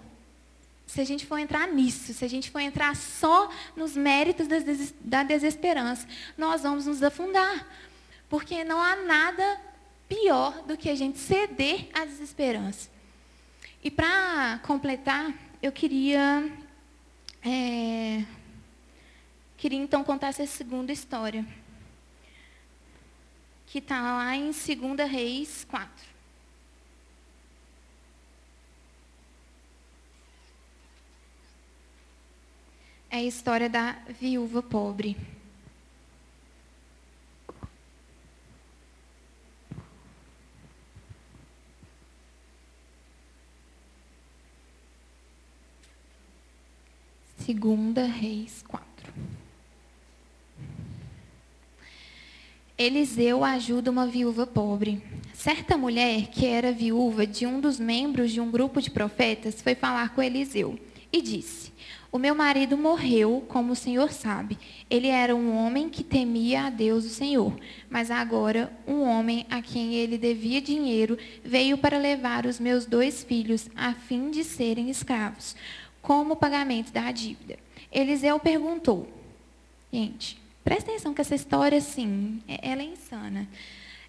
se 0.87 1.01
a 1.01 1.05
gente 1.05 1.27
for 1.27 1.39
entrar 1.39 1.67
nisso, 1.67 2.15
se 2.15 2.25
a 2.25 2.29
gente 2.29 2.51
for 2.51 2.61
entrar 2.61 2.95
só 2.95 3.51
nos 3.75 3.97
méritos 3.97 4.47
da 5.01 5.25
desesperança, 5.25 6.07
nós 6.39 6.63
vamos 6.63 6.87
nos 6.87 7.03
afundar. 7.03 7.67
Porque 8.29 8.63
não 8.65 8.81
há 8.81 8.97
nada 8.97 9.61
pior 10.09 10.63
do 10.63 10.77
que 10.77 10.89
a 10.89 10.95
gente 10.95 11.19
ceder 11.19 11.89
à 11.93 12.05
desesperança. 12.05 12.89
E 13.83 13.91
para 13.91 14.61
completar, 14.65 15.35
eu 15.61 15.73
queria, 15.73 16.51
é, 17.45 18.25
queria 19.57 19.79
então 19.79 20.05
contar 20.05 20.29
essa 20.29 20.47
segunda 20.47 20.93
história, 20.93 21.45
que 23.67 23.79
está 23.79 24.01
lá 24.01 24.37
em 24.37 24.51
2 24.51 25.11
Reis 25.11 25.67
4. 25.69 26.16
É 33.17 33.21
a 33.21 33.23
história 33.23 33.67
da 33.67 33.97
viúva 34.21 34.63
pobre. 34.63 35.17
Segunda 47.39 48.05
Reis 48.05 48.63
4. 48.69 48.87
Eliseu 52.77 53.43
ajuda 53.43 53.91
uma 53.91 54.07
viúva 54.07 54.47
pobre. 54.47 55.03
Certa 55.33 55.79
mulher, 55.79 56.27
que 56.27 56.45
era 56.45 56.71
viúva 56.71 57.27
de 57.27 57.47
um 57.47 57.61
dos 57.61 57.81
membros 57.81 58.31
de 58.31 58.43
um 58.43 58.51
grupo 58.51 58.83
de 58.83 58.91
profetas, 58.91 59.63
foi 59.63 59.75
falar 59.75 60.15
com 60.15 60.23
Eliseu 60.23 60.79
e 61.11 61.23
disse: 61.23 61.73
o 62.17 62.19
meu 62.19 62.35
marido 62.35 62.79
morreu, 62.79 63.45
como 63.47 63.73
o 63.73 63.77
Senhor 63.77 64.11
sabe. 64.11 64.59
Ele 64.89 65.09
era 65.09 65.37
um 65.37 65.55
homem 65.55 65.91
que 65.91 66.03
temia 66.03 66.63
a 66.63 66.71
Deus 66.71 67.05
o 67.05 67.11
Senhor. 67.11 67.55
Mas 67.91 68.11
agora, 68.11 68.73
um 68.89 69.03
homem 69.03 69.47
a 69.51 69.61
quem 69.61 69.95
ele 69.95 70.17
devia 70.17 70.63
dinheiro 70.63 71.19
veio 71.45 71.77
para 71.77 71.99
levar 71.99 72.47
os 72.47 72.59
meus 72.59 72.87
dois 72.87 73.23
filhos 73.23 73.69
a 73.77 73.93
fim 73.93 74.31
de 74.31 74.45
serem 74.45 74.89
escravos, 74.89 75.55
como 76.01 76.37
pagamento 76.37 76.91
da 76.91 77.13
dívida. 77.13 77.59
Eliseu 77.93 78.41
perguntou. 78.41 79.07
Gente, 79.93 80.39
presta 80.65 80.91
atenção 80.91 81.13
que 81.13 81.21
essa 81.21 81.35
história, 81.35 81.77
assim, 81.77 82.43
ela 82.49 82.81
é 82.81 82.87
insana. 82.87 83.47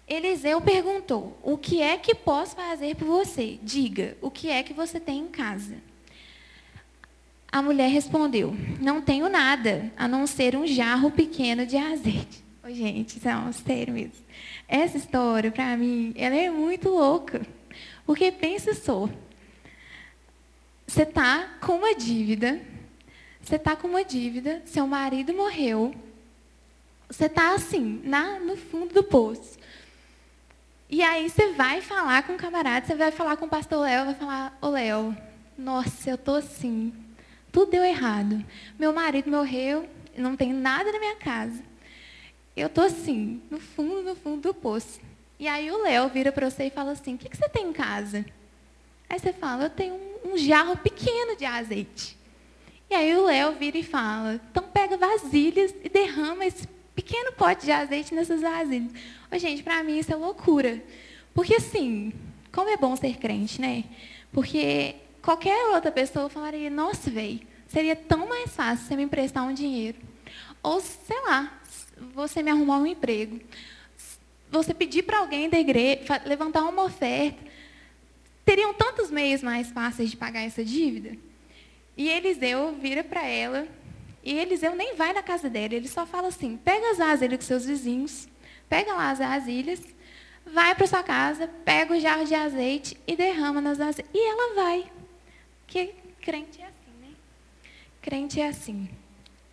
Eliseu 0.08 0.62
perguntou: 0.62 1.38
O 1.42 1.58
que 1.58 1.82
é 1.82 1.98
que 1.98 2.14
posso 2.14 2.56
fazer 2.56 2.96
por 2.96 3.06
você? 3.06 3.58
Diga, 3.62 4.16
o 4.22 4.30
que 4.30 4.48
é 4.48 4.62
que 4.62 4.72
você 4.72 4.98
tem 4.98 5.18
em 5.18 5.28
casa? 5.28 5.76
A 7.50 7.62
mulher 7.62 7.88
respondeu: 7.88 8.54
Não 8.80 9.00
tenho 9.00 9.28
nada, 9.28 9.90
a 9.96 10.06
não 10.06 10.26
ser 10.26 10.56
um 10.56 10.66
jarro 10.66 11.10
pequeno 11.10 11.66
de 11.66 11.76
azeite. 11.76 12.44
Oh, 12.62 12.70
gente, 12.70 13.18
não, 13.24 13.52
sério 13.52 13.94
mesmo. 13.94 14.12
Essa 14.68 14.98
história, 14.98 15.50
para 15.50 15.76
mim, 15.76 16.12
ela 16.16 16.36
é 16.36 16.50
muito 16.50 16.90
louca. 16.90 17.40
Porque 18.04 18.30
pensa 18.30 18.74
só. 18.74 19.08
Você 20.86 21.02
está 21.02 21.56
com 21.60 21.74
uma 21.74 21.94
dívida, 21.94 22.60
você 23.42 23.56
está 23.56 23.76
com 23.76 23.88
uma 23.88 24.04
dívida, 24.04 24.62
seu 24.64 24.86
marido 24.86 25.34
morreu, 25.34 25.94
você 27.08 27.26
está 27.26 27.54
assim, 27.54 28.00
na, 28.04 28.40
no 28.40 28.56
fundo 28.56 28.94
do 28.94 29.02
poço. 29.02 29.58
E 30.88 31.02
aí 31.02 31.28
você 31.28 31.52
vai 31.52 31.82
falar 31.82 32.22
com 32.22 32.34
o 32.34 32.38
camarada, 32.38 32.86
você 32.86 32.94
vai 32.94 33.10
falar 33.10 33.36
com 33.36 33.44
o 33.44 33.48
pastor 33.48 33.80
Léo, 33.80 34.06
vai 34.06 34.14
falar, 34.14 34.58
ô 34.62 34.68
Léo, 34.68 35.16
nossa, 35.56 36.08
eu 36.08 36.14
estou 36.14 36.36
assim, 36.36 36.92
tudo 37.52 37.70
deu 37.70 37.84
errado. 37.84 38.44
Meu 38.78 38.92
marido 38.92 39.30
morreu, 39.30 39.88
não 40.16 40.36
tem 40.36 40.52
nada 40.52 40.92
na 40.92 40.98
minha 40.98 41.16
casa. 41.16 41.62
Eu 42.56 42.66
estou 42.66 42.84
assim, 42.84 43.40
no 43.50 43.60
fundo, 43.60 44.02
no 44.02 44.16
fundo 44.16 44.48
do 44.48 44.54
poço. 44.54 45.00
E 45.38 45.46
aí 45.46 45.70
o 45.70 45.82
Léo 45.82 46.08
vira 46.08 46.32
para 46.32 46.50
você 46.50 46.64
e 46.64 46.70
fala 46.70 46.92
assim, 46.92 47.14
o 47.14 47.18
que, 47.18 47.28
que, 47.28 47.36
você 47.36 47.48
tem 47.48 47.68
em 47.68 47.72
casa? 47.72 48.24
Aí 49.08 49.18
você 49.18 49.32
fala, 49.32 49.64
eu 49.64 49.70
tenho 49.70 49.94
um, 49.94 50.32
um 50.32 50.38
jarro 50.38 50.76
pequeno 50.76 51.36
de 51.36 51.44
azeite. 51.44 52.18
E 52.90 52.94
aí 52.94 53.16
o 53.16 53.24
Léo 53.24 53.52
vira 53.52 53.78
e 53.78 53.84
fala, 53.84 54.40
então 54.50 54.64
pega 54.64 54.96
vasilhas 54.96 55.74
e 55.84 55.88
derrama 55.88 56.44
esse 56.44 56.66
pequeno 56.94 57.32
pote 57.32 57.64
de 57.64 57.70
azeite 57.70 58.14
nessas 58.14 58.40
vasilhas. 58.40 58.90
Ô, 59.30 59.38
gente, 59.38 59.62
para 59.62 59.82
mim 59.84 59.98
isso 59.98 60.12
é 60.12 60.16
loucura. 60.16 60.82
Porque 61.32 61.54
assim, 61.54 62.12
como 62.50 62.68
é 62.68 62.76
bom 62.76 62.96
ser 62.96 63.16
crente, 63.18 63.60
né? 63.60 63.84
Porque 64.32 64.96
qualquer 65.28 65.74
outra 65.74 65.92
pessoa 65.92 66.30
falaria, 66.30 66.70
nossa, 66.70 67.10
velho, 67.10 67.40
seria 67.66 67.94
tão 67.94 68.26
mais 68.26 68.50
fácil 68.50 68.86
você 68.86 68.96
me 68.96 69.02
emprestar 69.02 69.44
um 69.44 69.52
dinheiro. 69.52 69.98
Ou, 70.62 70.80
sei 70.80 71.20
lá, 71.26 71.60
você 72.14 72.42
me 72.42 72.50
arrumar 72.50 72.78
um 72.78 72.86
emprego. 72.86 73.38
Você 74.50 74.72
pedir 74.72 75.02
para 75.02 75.18
alguém 75.18 75.50
da 75.50 75.58
igreja, 75.58 76.22
levantar 76.24 76.62
uma 76.62 76.82
oferta. 76.82 77.36
Teriam 78.42 78.72
tantos 78.72 79.10
meios 79.10 79.42
mais 79.42 79.70
fáceis 79.70 80.10
de 80.10 80.16
pagar 80.16 80.40
essa 80.40 80.64
dívida. 80.64 81.14
E 81.94 82.08
Eliseu 82.08 82.74
vira 82.80 83.04
para 83.04 83.22
ela, 83.22 83.68
e 84.24 84.32
Eliseu 84.32 84.74
nem 84.74 84.96
vai 84.96 85.12
na 85.12 85.22
casa 85.22 85.50
dela, 85.50 85.74
ele 85.74 85.88
só 85.88 86.06
fala 86.06 86.28
assim: 86.28 86.56
pega 86.56 86.92
as 86.92 86.96
vasilhas 86.96 87.38
com 87.38 87.44
seus 87.44 87.66
vizinhos, 87.66 88.26
pega 88.66 88.94
lá 88.94 89.10
as 89.10 89.18
vasilhas, 89.18 89.82
vai 90.46 90.74
para 90.74 90.86
sua 90.86 91.02
casa, 91.02 91.50
pega 91.66 91.92
o 91.92 92.00
jarro 92.00 92.24
de 92.24 92.34
azeite 92.34 92.98
e 93.06 93.14
derrama 93.14 93.60
nas 93.60 93.76
vasilhas. 93.76 94.10
E 94.14 94.26
ela 94.26 94.54
vai. 94.54 94.97
Que 95.68 95.94
crente 96.20 96.60
é 96.60 96.64
assim, 96.64 97.00
né? 97.00 97.08
Crente 98.02 98.40
é 98.40 98.48
assim. 98.48 98.88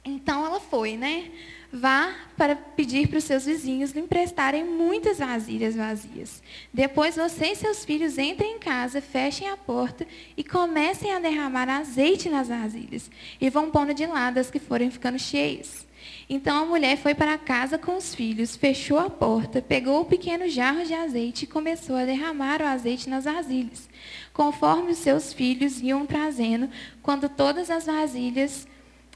Então 0.04 0.46
ela 0.46 0.60
foi, 0.60 0.96
né? 0.96 1.32
Vá 1.74 2.16
para 2.38 2.56
pedir 2.56 3.08
para 3.10 3.18
os 3.18 3.26
seus 3.26 3.46
vizinhos 3.46 3.92
lhe 3.92 4.00
emprestarem 4.00 4.64
muitas 4.64 5.18
vasilhas 5.18 5.76
vazias. 5.76 6.42
Depois 6.74 7.18
você 7.18 7.48
e 7.48 7.56
seus 7.56 7.84
filhos 7.84 8.18
entrem 8.18 8.56
em 8.56 8.60
casa, 8.60 9.02
fechem 9.02 9.50
a 9.50 9.58
porta 9.58 10.08
e 10.38 10.44
comecem 10.44 11.12
a 11.12 11.20
derramar 11.20 11.68
azeite 11.68 12.30
nas 12.30 12.48
vasilhas. 12.48 13.12
E 13.42 13.50
vão 13.50 13.70
pondo 13.70 13.94
de 13.94 14.06
lado 14.06 14.38
as 14.38 14.50
que 14.50 14.60
forem 14.60 14.90
ficando 14.90 15.20
cheias. 15.20 15.86
Então 16.30 16.64
a 16.64 16.66
mulher 16.66 16.98
foi 16.98 17.14
para 17.14 17.38
casa 17.38 17.78
com 17.78 17.98
os 17.98 18.16
filhos, 18.16 18.56
fechou 18.56 18.98
a 18.98 19.10
porta, 19.10 19.62
pegou 19.62 20.02
o 20.02 20.06
pequeno 20.06 20.48
jarro 20.48 20.86
de 20.86 20.94
azeite 20.94 21.46
e 21.46 21.48
começou 21.48 21.96
a 21.96 22.06
derramar 22.06 22.62
o 22.62 22.66
azeite 22.66 23.10
nas 23.10 23.26
vasilhas, 23.26 23.90
conforme 24.36 24.92
os 24.92 24.98
seus 24.98 25.32
filhos 25.32 25.82
iam 25.82 26.06
trazendo. 26.06 26.70
Quando 27.02 27.30
todas 27.30 27.72
as 27.72 27.86
vasilhas 27.86 28.68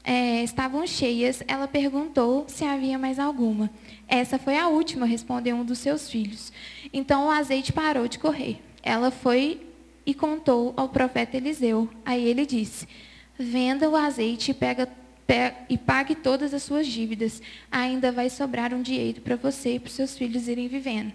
é, 0.02 0.42
estavam 0.42 0.86
cheias, 0.86 1.42
ela 1.46 1.68
perguntou 1.68 2.46
se 2.48 2.64
havia 2.64 2.98
mais 2.98 3.18
alguma. 3.18 3.70
Essa 4.08 4.38
foi 4.38 4.56
a 4.56 4.66
última, 4.66 5.04
respondeu 5.04 5.54
um 5.56 5.64
dos 5.64 5.78
seus 5.78 6.10
filhos. 6.10 6.50
Então 6.90 7.26
o 7.26 7.30
azeite 7.30 7.70
parou 7.70 8.08
de 8.08 8.18
correr. 8.18 8.60
ela 8.82 9.10
foi 9.10 9.60
e 10.06 10.14
contou 10.14 10.72
ao 10.74 10.88
profeta 10.88 11.36
Eliseu. 11.36 11.86
Aí 12.02 12.26
ele 12.26 12.46
disse: 12.46 12.88
Venda 13.38 13.90
o 13.90 13.96
azeite 13.96 14.52
e, 14.52 14.54
pega, 14.54 14.88
e 15.68 15.76
pague 15.76 16.14
todas 16.14 16.54
as 16.54 16.62
suas 16.62 16.86
dívidas. 16.86 17.42
Ainda 17.70 18.10
vai 18.10 18.30
sobrar 18.30 18.72
um 18.72 18.80
dinheiro 18.80 19.20
para 19.20 19.36
você 19.36 19.74
e 19.74 19.78
para 19.78 19.88
os 19.88 19.94
seus 19.94 20.16
filhos 20.16 20.48
irem 20.48 20.66
vivendo. 20.66 21.12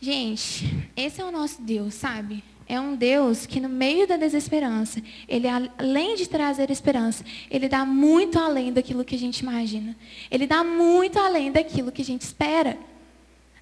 Gente, 0.00 0.88
esse 0.96 1.20
é 1.20 1.24
o 1.24 1.32
nosso 1.32 1.60
Deus, 1.60 1.94
sabe? 1.94 2.44
É 2.68 2.78
um 2.78 2.94
Deus 2.94 3.46
que, 3.46 3.60
no 3.60 3.68
meio 3.68 4.06
da 4.06 4.16
desesperança, 4.16 5.02
ele, 5.26 5.48
além 5.48 6.14
de 6.14 6.28
trazer 6.28 6.70
esperança, 6.70 7.24
ele 7.50 7.68
dá 7.68 7.84
muito 7.84 8.38
além 8.38 8.72
daquilo 8.72 9.04
que 9.04 9.16
a 9.16 9.18
gente 9.18 9.40
imagina. 9.40 9.96
Ele 10.30 10.46
dá 10.46 10.62
muito 10.62 11.18
além 11.18 11.50
daquilo 11.50 11.90
que 11.90 12.02
a 12.02 12.04
gente 12.04 12.22
espera. 12.22 12.78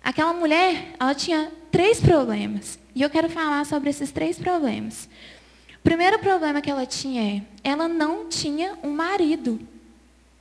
Aquela 0.03 0.35
mulher, 0.35 0.95
ela 1.01 1.15
tinha 1.15 1.51
três 1.71 2.01
problemas. 2.01 2.79
E 2.95 3.01
eu 3.01 3.09
quero 3.09 3.31
falar 3.31 3.65
sobre 3.65 3.89
esses 3.89 4.11
três 4.11 4.39
problemas. 4.39 5.09
O 5.79 5.83
primeiro 5.83 6.19
problema 6.19 6.61
que 6.61 6.71
ela 6.71 6.85
tinha 6.85 7.37
é, 7.37 7.43
ela 7.65 7.89
não 7.89 8.29
tinha 8.29 8.77
um 8.83 8.91
marido. 8.91 9.59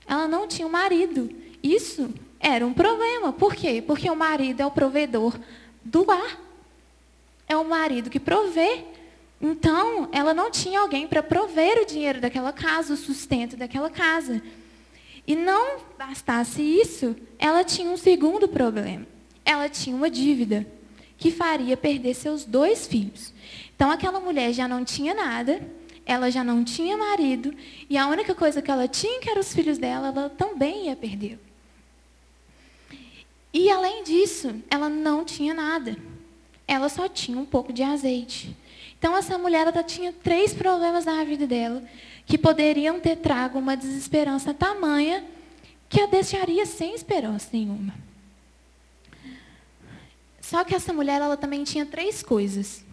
Ela 0.07 0.27
não 0.27 0.47
tinha 0.47 0.67
um 0.67 0.71
marido. 0.71 1.29
Isso 1.63 2.13
era 2.39 2.65
um 2.65 2.73
problema. 2.73 3.31
Por 3.31 3.55
quê? 3.55 3.81
Porque 3.85 4.09
o 4.09 4.15
marido 4.15 4.61
é 4.61 4.65
o 4.65 4.71
provedor 4.71 5.39
do 5.85 6.03
lar 6.03 6.41
é 7.47 7.55
o 7.55 7.63
marido 7.63 8.09
que 8.09 8.19
provê. 8.19 8.83
Então, 9.39 10.09
ela 10.11 10.33
não 10.33 10.49
tinha 10.49 10.79
alguém 10.79 11.07
para 11.07 11.21
prover 11.21 11.77
o 11.77 11.85
dinheiro 11.85 12.19
daquela 12.19 12.51
casa, 12.51 12.93
o 12.93 12.97
sustento 12.97 13.55
daquela 13.55 13.89
casa. 13.89 14.41
E 15.27 15.35
não 15.35 15.77
bastasse 15.97 16.61
isso, 16.61 17.15
ela 17.37 17.63
tinha 17.63 17.89
um 17.89 17.97
segundo 17.97 18.47
problema. 18.47 19.05
Ela 19.43 19.69
tinha 19.69 19.95
uma 19.95 20.09
dívida 20.09 20.65
que 21.17 21.31
faria 21.31 21.77
perder 21.77 22.15
seus 22.15 22.43
dois 22.43 22.87
filhos. 22.87 23.33
Então, 23.75 23.91
aquela 23.91 24.19
mulher 24.19 24.51
já 24.53 24.67
não 24.67 24.83
tinha 24.83 25.13
nada, 25.13 25.61
ela 26.05 26.31
já 26.31 26.43
não 26.43 26.63
tinha 26.63 26.97
marido, 26.97 27.53
e 27.89 27.97
a 27.97 28.07
única 28.07 28.33
coisa 28.33 28.61
que 28.61 28.71
ela 28.71 28.87
tinha, 28.87 29.19
que 29.19 29.29
eram 29.29 29.41
os 29.41 29.53
filhos 29.53 29.77
dela, 29.77 30.07
ela 30.07 30.29
também 30.29 30.87
ia 30.87 30.95
perder. 30.95 31.39
E, 33.55 33.71
além 33.71 34.03
disso, 34.03 34.61
ela 34.69 34.89
não 34.89 35.25
tinha 35.25 35.53
nada 35.53 35.97
ela 36.67 36.89
só 36.89 37.07
tinha 37.07 37.37
um 37.37 37.45
pouco 37.45 37.71
de 37.71 37.83
azeite. 37.83 38.55
Então, 38.97 39.15
essa 39.15 39.37
mulher 39.37 39.67
ela 39.67 39.83
tinha 39.83 40.11
três 40.11 40.53
problemas 40.53 41.05
na 41.05 41.23
vida 41.23 41.45
dela 41.45 41.83
que 42.25 42.37
poderiam 42.37 42.99
ter 42.99 43.17
trago 43.17 43.59
uma 43.59 43.77
desesperança 43.77 44.53
tamanha 44.53 45.23
que 45.87 46.01
a 46.01 46.07
deixaria 46.07 46.65
sem 46.65 46.95
esperança 46.95 47.49
nenhuma. 47.53 47.93
Só 50.41 50.63
que 50.63 50.73
essa 50.73 50.91
mulher 50.91 51.21
ela 51.21 51.37
também 51.37 51.63
tinha 51.63 51.85
três 51.85 52.23
coisas. 52.23 52.83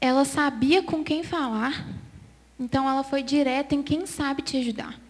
Ela 0.00 0.24
sabia 0.24 0.82
com 0.82 1.02
quem 1.02 1.22
falar, 1.22 1.86
então 2.58 2.88
ela 2.88 3.02
foi 3.02 3.22
direta 3.22 3.74
em 3.74 3.82
quem 3.82 4.06
sabe 4.06 4.42
te 4.42 4.56
ajudar. 4.56 5.07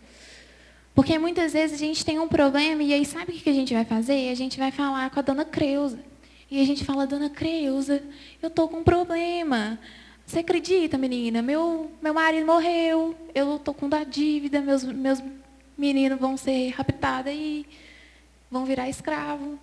Porque 0.98 1.16
muitas 1.16 1.52
vezes 1.52 1.80
a 1.80 1.84
gente 1.84 2.04
tem 2.04 2.18
um 2.18 2.26
problema 2.26 2.82
e 2.82 2.92
aí 2.92 3.06
sabe 3.06 3.30
o 3.30 3.34
que 3.36 3.48
a 3.48 3.52
gente 3.52 3.72
vai 3.72 3.84
fazer? 3.84 4.32
A 4.32 4.34
gente 4.34 4.58
vai 4.58 4.72
falar 4.72 5.08
com 5.10 5.20
a 5.20 5.22
dona 5.22 5.44
Creuza. 5.44 6.00
E 6.50 6.60
a 6.60 6.66
gente 6.66 6.84
fala, 6.84 7.06
dona 7.06 7.30
Creuza, 7.30 8.02
eu 8.42 8.48
estou 8.48 8.68
com 8.68 8.78
um 8.78 8.82
problema. 8.82 9.78
Você 10.26 10.40
acredita, 10.40 10.98
menina? 10.98 11.40
Meu, 11.40 11.88
meu 12.02 12.12
marido 12.12 12.44
morreu, 12.44 13.14
eu 13.32 13.54
estou 13.54 13.72
com 13.72 13.88
da 13.88 14.02
dívida, 14.02 14.60
meus, 14.60 14.82
meus 14.82 15.22
meninos 15.78 16.18
vão 16.18 16.36
ser 16.36 16.70
raptados 16.70 17.32
e 17.32 17.64
vão 18.50 18.64
virar 18.64 18.88
escravo. 18.88 19.56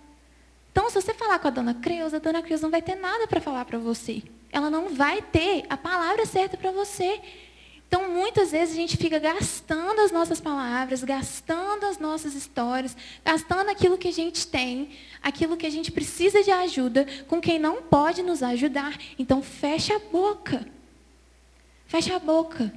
Então, 0.72 0.88
se 0.88 0.94
você 0.94 1.12
falar 1.12 1.38
com 1.38 1.48
a 1.48 1.50
dona 1.50 1.74
Creuza, 1.74 2.16
a 2.16 2.20
dona 2.20 2.40
Creuza 2.40 2.62
não 2.62 2.70
vai 2.70 2.80
ter 2.80 2.94
nada 2.94 3.26
para 3.26 3.42
falar 3.42 3.66
para 3.66 3.78
você. 3.78 4.22
Ela 4.50 4.70
não 4.70 4.88
vai 4.88 5.20
ter 5.20 5.66
a 5.68 5.76
palavra 5.76 6.24
certa 6.24 6.56
para 6.56 6.70
você. 6.70 7.20
Então, 7.88 8.10
muitas 8.12 8.50
vezes 8.50 8.74
a 8.74 8.76
gente 8.76 8.96
fica 8.96 9.18
gastando 9.18 10.00
as 10.00 10.10
nossas 10.10 10.40
palavras, 10.40 11.04
gastando 11.04 11.84
as 11.86 11.98
nossas 11.98 12.34
histórias, 12.34 12.96
gastando 13.24 13.70
aquilo 13.70 13.96
que 13.96 14.08
a 14.08 14.12
gente 14.12 14.46
tem, 14.46 14.90
aquilo 15.22 15.56
que 15.56 15.66
a 15.66 15.70
gente 15.70 15.92
precisa 15.92 16.42
de 16.42 16.50
ajuda, 16.50 17.06
com 17.28 17.40
quem 17.40 17.58
não 17.58 17.82
pode 17.82 18.22
nos 18.22 18.42
ajudar. 18.42 18.98
Então, 19.18 19.40
fecha 19.40 19.94
a 19.94 19.98
boca. 20.00 20.66
Fecha 21.86 22.16
a 22.16 22.18
boca. 22.18 22.72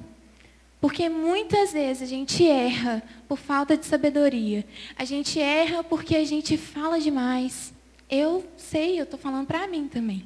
Porque 0.80 1.08
muitas 1.08 1.72
vezes 1.72 2.02
a 2.02 2.06
gente 2.06 2.46
erra 2.46 3.02
por 3.28 3.36
falta 3.36 3.76
de 3.76 3.84
sabedoria. 3.84 4.64
A 4.96 5.04
gente 5.04 5.38
erra 5.38 5.84
porque 5.84 6.16
a 6.16 6.24
gente 6.24 6.56
fala 6.56 7.00
demais. 7.00 7.74
Eu 8.08 8.44
sei, 8.56 8.98
eu 8.98 9.04
estou 9.04 9.18
falando 9.18 9.46
para 9.46 9.66
mim 9.66 9.88
também. 9.88 10.24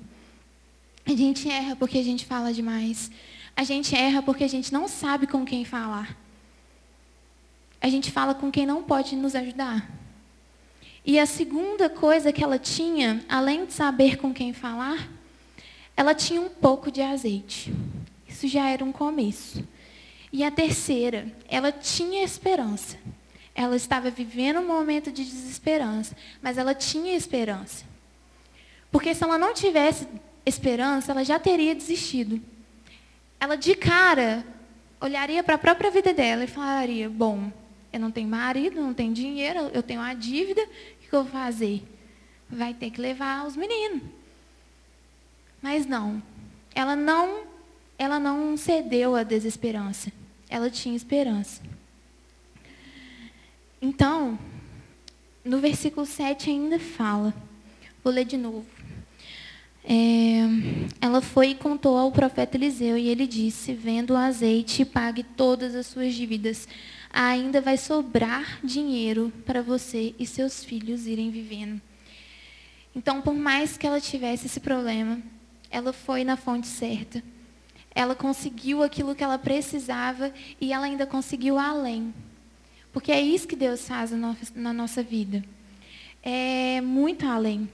A 1.04 1.10
gente 1.10 1.50
erra 1.50 1.74
porque 1.74 1.98
a 1.98 2.04
gente 2.04 2.24
fala 2.24 2.52
demais. 2.52 3.10
A 3.56 3.62
gente 3.62 3.94
erra 3.94 4.20
porque 4.20 4.44
a 4.44 4.48
gente 4.48 4.72
não 4.72 4.88
sabe 4.88 5.26
com 5.26 5.44
quem 5.44 5.64
falar. 5.64 6.16
A 7.80 7.88
gente 7.88 8.10
fala 8.10 8.34
com 8.34 8.50
quem 8.50 8.66
não 8.66 8.82
pode 8.82 9.14
nos 9.14 9.34
ajudar. 9.34 9.88
E 11.04 11.18
a 11.18 11.26
segunda 11.26 11.88
coisa 11.88 12.32
que 12.32 12.42
ela 12.42 12.58
tinha, 12.58 13.24
além 13.28 13.66
de 13.66 13.72
saber 13.72 14.16
com 14.16 14.32
quem 14.32 14.52
falar, 14.52 15.08
ela 15.96 16.14
tinha 16.14 16.40
um 16.40 16.48
pouco 16.48 16.90
de 16.90 17.00
azeite. 17.02 17.72
Isso 18.26 18.48
já 18.48 18.68
era 18.68 18.84
um 18.84 18.90
começo. 18.90 19.62
E 20.32 20.42
a 20.42 20.50
terceira, 20.50 21.32
ela 21.48 21.70
tinha 21.70 22.24
esperança. 22.24 22.96
Ela 23.54 23.76
estava 23.76 24.10
vivendo 24.10 24.58
um 24.58 24.66
momento 24.66 25.12
de 25.12 25.24
desesperança, 25.24 26.16
mas 26.42 26.58
ela 26.58 26.74
tinha 26.74 27.14
esperança. 27.14 27.84
Porque 28.90 29.14
se 29.14 29.22
ela 29.22 29.38
não 29.38 29.54
tivesse 29.54 30.08
esperança, 30.44 31.12
ela 31.12 31.24
já 31.24 31.38
teria 31.38 31.74
desistido 31.74 32.40
ela 33.44 33.56
de 33.56 33.74
cara 33.74 34.44
olharia 35.00 35.42
para 35.44 35.56
a 35.56 35.58
própria 35.58 35.90
vida 35.90 36.14
dela 36.14 36.44
e 36.44 36.46
falaria: 36.46 37.08
Bom, 37.10 37.52
eu 37.92 38.00
não 38.00 38.10
tenho 38.10 38.28
marido, 38.28 38.80
não 38.80 38.94
tenho 38.94 39.12
dinheiro, 39.12 39.70
eu 39.72 39.82
tenho 39.82 40.00
uma 40.00 40.14
dívida, 40.14 40.62
o 40.62 40.66
que 41.08 41.12
eu 41.12 41.22
vou 41.22 41.32
fazer? 41.32 41.82
Vai 42.48 42.72
ter 42.72 42.90
que 42.90 43.00
levar 43.00 43.46
os 43.46 43.54
meninos. 43.54 44.02
Mas 45.60 45.84
não, 45.86 46.22
ela 46.74 46.96
não, 46.96 47.44
ela 47.98 48.18
não 48.18 48.56
cedeu 48.56 49.14
à 49.14 49.22
desesperança. 49.22 50.10
Ela 50.48 50.70
tinha 50.70 50.96
esperança. 50.96 51.62
Então, 53.80 54.38
no 55.44 55.58
versículo 55.58 56.06
7 56.06 56.50
ainda 56.50 56.78
fala, 56.78 57.34
vou 58.02 58.12
ler 58.12 58.24
de 58.24 58.36
novo. 58.36 58.66
É, 59.86 60.40
ela 61.00 61.20
foi 61.20 61.50
e 61.50 61.54
contou 61.54 61.98
ao 61.98 62.10
profeta 62.10 62.56
Eliseu, 62.56 62.96
e 62.96 63.08
ele 63.08 63.26
disse: 63.26 63.74
Vendo 63.74 64.14
o 64.14 64.16
azeite, 64.16 64.84
pague 64.84 65.22
todas 65.22 65.74
as 65.74 65.86
suas 65.86 66.14
dívidas. 66.14 66.66
Ainda 67.12 67.60
vai 67.60 67.76
sobrar 67.76 68.58
dinheiro 68.64 69.32
para 69.44 69.62
você 69.62 70.14
e 70.18 70.26
seus 70.26 70.64
filhos 70.64 71.06
irem 71.06 71.30
vivendo. 71.30 71.80
Então, 72.96 73.20
por 73.20 73.34
mais 73.34 73.76
que 73.76 73.86
ela 73.86 74.00
tivesse 74.00 74.46
esse 74.46 74.58
problema, 74.58 75.20
ela 75.70 75.92
foi 75.92 76.24
na 76.24 76.36
fonte 76.36 76.66
certa. 76.66 77.22
Ela 77.94 78.14
conseguiu 78.14 78.82
aquilo 78.82 79.14
que 79.14 79.22
ela 79.22 79.38
precisava 79.38 80.32
e 80.60 80.72
ela 80.72 80.86
ainda 80.86 81.06
conseguiu 81.06 81.58
além. 81.58 82.12
Porque 82.92 83.12
é 83.12 83.20
isso 83.20 83.46
que 83.46 83.56
Deus 83.56 83.86
faz 83.86 84.10
na 84.54 84.72
nossa 84.72 85.02
vida. 85.02 85.44
É 86.22 86.80
muito 86.80 87.26
além. 87.26 87.68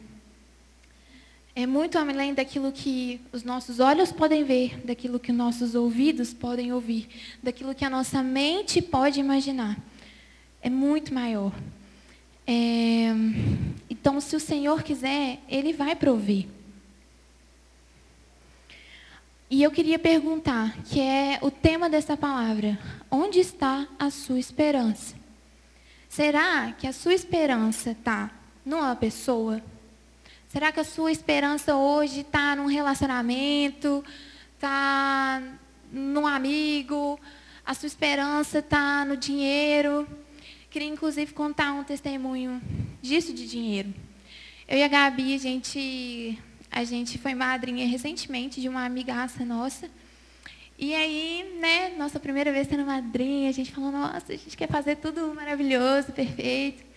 É 1.55 1.67
muito 1.67 1.99
além 1.99 2.33
daquilo 2.33 2.71
que 2.71 3.21
os 3.33 3.43
nossos 3.43 3.81
olhos 3.81 4.13
podem 4.13 4.45
ver, 4.45 4.81
daquilo 4.85 5.19
que 5.19 5.33
nossos 5.33 5.75
ouvidos 5.75 6.33
podem 6.33 6.73
ouvir, 6.73 7.09
daquilo 7.43 7.75
que 7.75 7.85
a 7.85 7.91
nossa 7.91 8.23
mente 8.23 8.81
pode 8.81 9.19
imaginar. 9.19 9.77
É 10.63 10.71
muito 10.71 11.13
maior. 11.13 11.53
É... 12.47 13.09
Então, 13.89 14.21
se 14.21 14.37
o 14.37 14.41
Senhor 14.41 14.83
quiser, 14.83 15.41
Ele 15.49 15.73
vai 15.73 15.97
prover. 15.97 16.47
E 19.51 19.65
eu 19.65 19.71
queria 19.73 19.99
perguntar, 19.99 20.77
que 20.85 21.01
é 21.01 21.39
o 21.43 21.51
tema 21.51 21.91
dessa 21.91 22.17
palavra: 22.17 22.79
onde 23.11 23.41
está 23.41 23.89
a 23.99 24.09
sua 24.09 24.39
esperança? 24.39 25.17
Será 26.09 26.73
que 26.73 26.87
a 26.87 26.93
sua 26.93 27.13
esperança 27.13 27.91
está 27.91 28.31
numa 28.65 28.95
pessoa? 28.95 29.61
Será 30.51 30.73
que 30.73 30.81
a 30.81 30.85
sua 30.85 31.13
esperança 31.13 31.77
hoje 31.77 32.23
está 32.23 32.57
num 32.57 32.67
relacionamento, 32.67 34.05
está 34.57 35.41
num 35.93 36.27
amigo? 36.27 37.21
A 37.65 37.73
sua 37.73 37.87
esperança 37.87 38.59
está 38.59 39.05
no 39.05 39.17
dinheiro? 39.17 40.09
Queria 40.69 40.89
inclusive 40.89 41.33
contar 41.33 41.73
um 41.73 41.85
testemunho 41.85 42.61
disso 43.01 43.33
de 43.33 43.49
dinheiro. 43.49 43.95
Eu 44.67 44.77
e 44.79 44.83
a 44.83 44.89
Gabi, 44.89 45.37
a 45.37 45.39
gente, 45.39 46.37
a 46.69 46.83
gente 46.83 47.17
foi 47.17 47.33
madrinha 47.33 47.87
recentemente 47.87 48.61
de 48.61 48.69
uma 48.69 48.85
amigaça 48.85 49.45
nossa. 49.45 49.89
E 50.77 50.93
aí, 50.97 51.59
né, 51.61 51.91
nossa 51.97 52.19
primeira 52.19 52.51
vez 52.51 52.67
sendo 52.67 52.85
madrinha, 52.85 53.51
a 53.51 53.53
gente 53.53 53.71
falou, 53.71 53.93
nossa, 53.93 54.33
a 54.33 54.37
gente 54.37 54.57
quer 54.57 54.69
fazer 54.69 54.97
tudo 54.97 55.33
maravilhoso, 55.33 56.11
perfeito. 56.11 56.90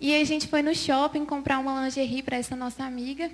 E 0.00 0.14
a 0.14 0.24
gente 0.24 0.46
foi 0.46 0.62
no 0.62 0.74
shopping 0.74 1.24
comprar 1.24 1.58
uma 1.58 1.84
lingerie 1.84 2.22
para 2.22 2.36
essa 2.36 2.54
nossa 2.54 2.84
amiga. 2.84 3.30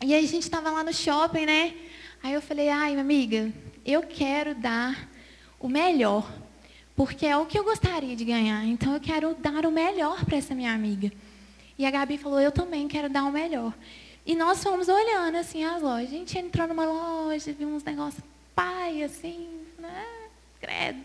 E 0.00 0.14
a 0.14 0.20
gente 0.22 0.42
estava 0.42 0.70
lá 0.70 0.82
no 0.82 0.92
shopping, 0.92 1.46
né? 1.46 1.74
Aí 2.22 2.32
eu 2.32 2.42
falei, 2.42 2.68
ai, 2.68 2.98
amiga, 2.98 3.52
eu 3.86 4.02
quero 4.02 4.54
dar 4.54 5.08
o 5.60 5.68
melhor. 5.68 6.28
Porque 6.96 7.26
é 7.26 7.36
o 7.36 7.46
que 7.46 7.58
eu 7.58 7.64
gostaria 7.64 8.16
de 8.16 8.24
ganhar. 8.24 8.64
Então 8.64 8.92
eu 8.94 9.00
quero 9.00 9.34
dar 9.34 9.64
o 9.64 9.70
melhor 9.70 10.24
para 10.24 10.36
essa 10.36 10.54
minha 10.54 10.72
amiga. 10.72 11.12
E 11.78 11.86
a 11.86 11.90
Gabi 11.90 12.18
falou, 12.18 12.40
eu 12.40 12.50
também 12.50 12.88
quero 12.88 13.08
dar 13.08 13.24
o 13.24 13.30
melhor. 13.30 13.72
E 14.26 14.34
nós 14.34 14.62
fomos 14.62 14.88
olhando 14.88 15.36
assim 15.36 15.64
as 15.64 15.80
lojas. 15.80 16.08
A 16.08 16.12
gente 16.12 16.36
entrou 16.36 16.66
numa 16.66 16.84
loja, 16.84 17.52
viu 17.52 17.68
uns 17.68 17.84
negócios 17.84 18.22
pai, 18.54 19.04
assim, 19.04 19.48
né? 19.78 20.04
Credo. 20.60 20.98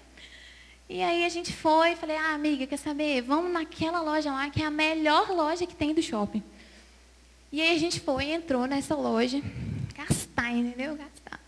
E 0.90 1.02
aí 1.02 1.26
a 1.26 1.30
gente 1.30 1.54
foi, 1.54 1.96
falei, 1.96 2.16
ah, 2.18 2.34
amiga, 2.34 2.68
quer 2.68 2.78
saber? 2.78 3.22
Vamos 3.22 3.52
naquela 3.52 4.02
loja 4.02 4.32
lá, 4.32 4.50
que 4.50 4.62
é 4.62 4.66
a 4.66 4.72
melhor 4.72 5.30
loja 5.30 5.66
que 5.66 5.76
tem 5.76 5.94
do 5.94 6.02
shopping. 6.02 6.44
E 7.52 7.62
aí 7.62 7.76
a 7.76 7.80
gente 7.80 8.00
foi, 8.00 8.32
entrou 8.32 8.68
nessa 8.68 8.96
loja, 8.96 9.42
gastar, 9.96 10.52
entendeu? 10.52 10.96
Gastar. 10.96 11.40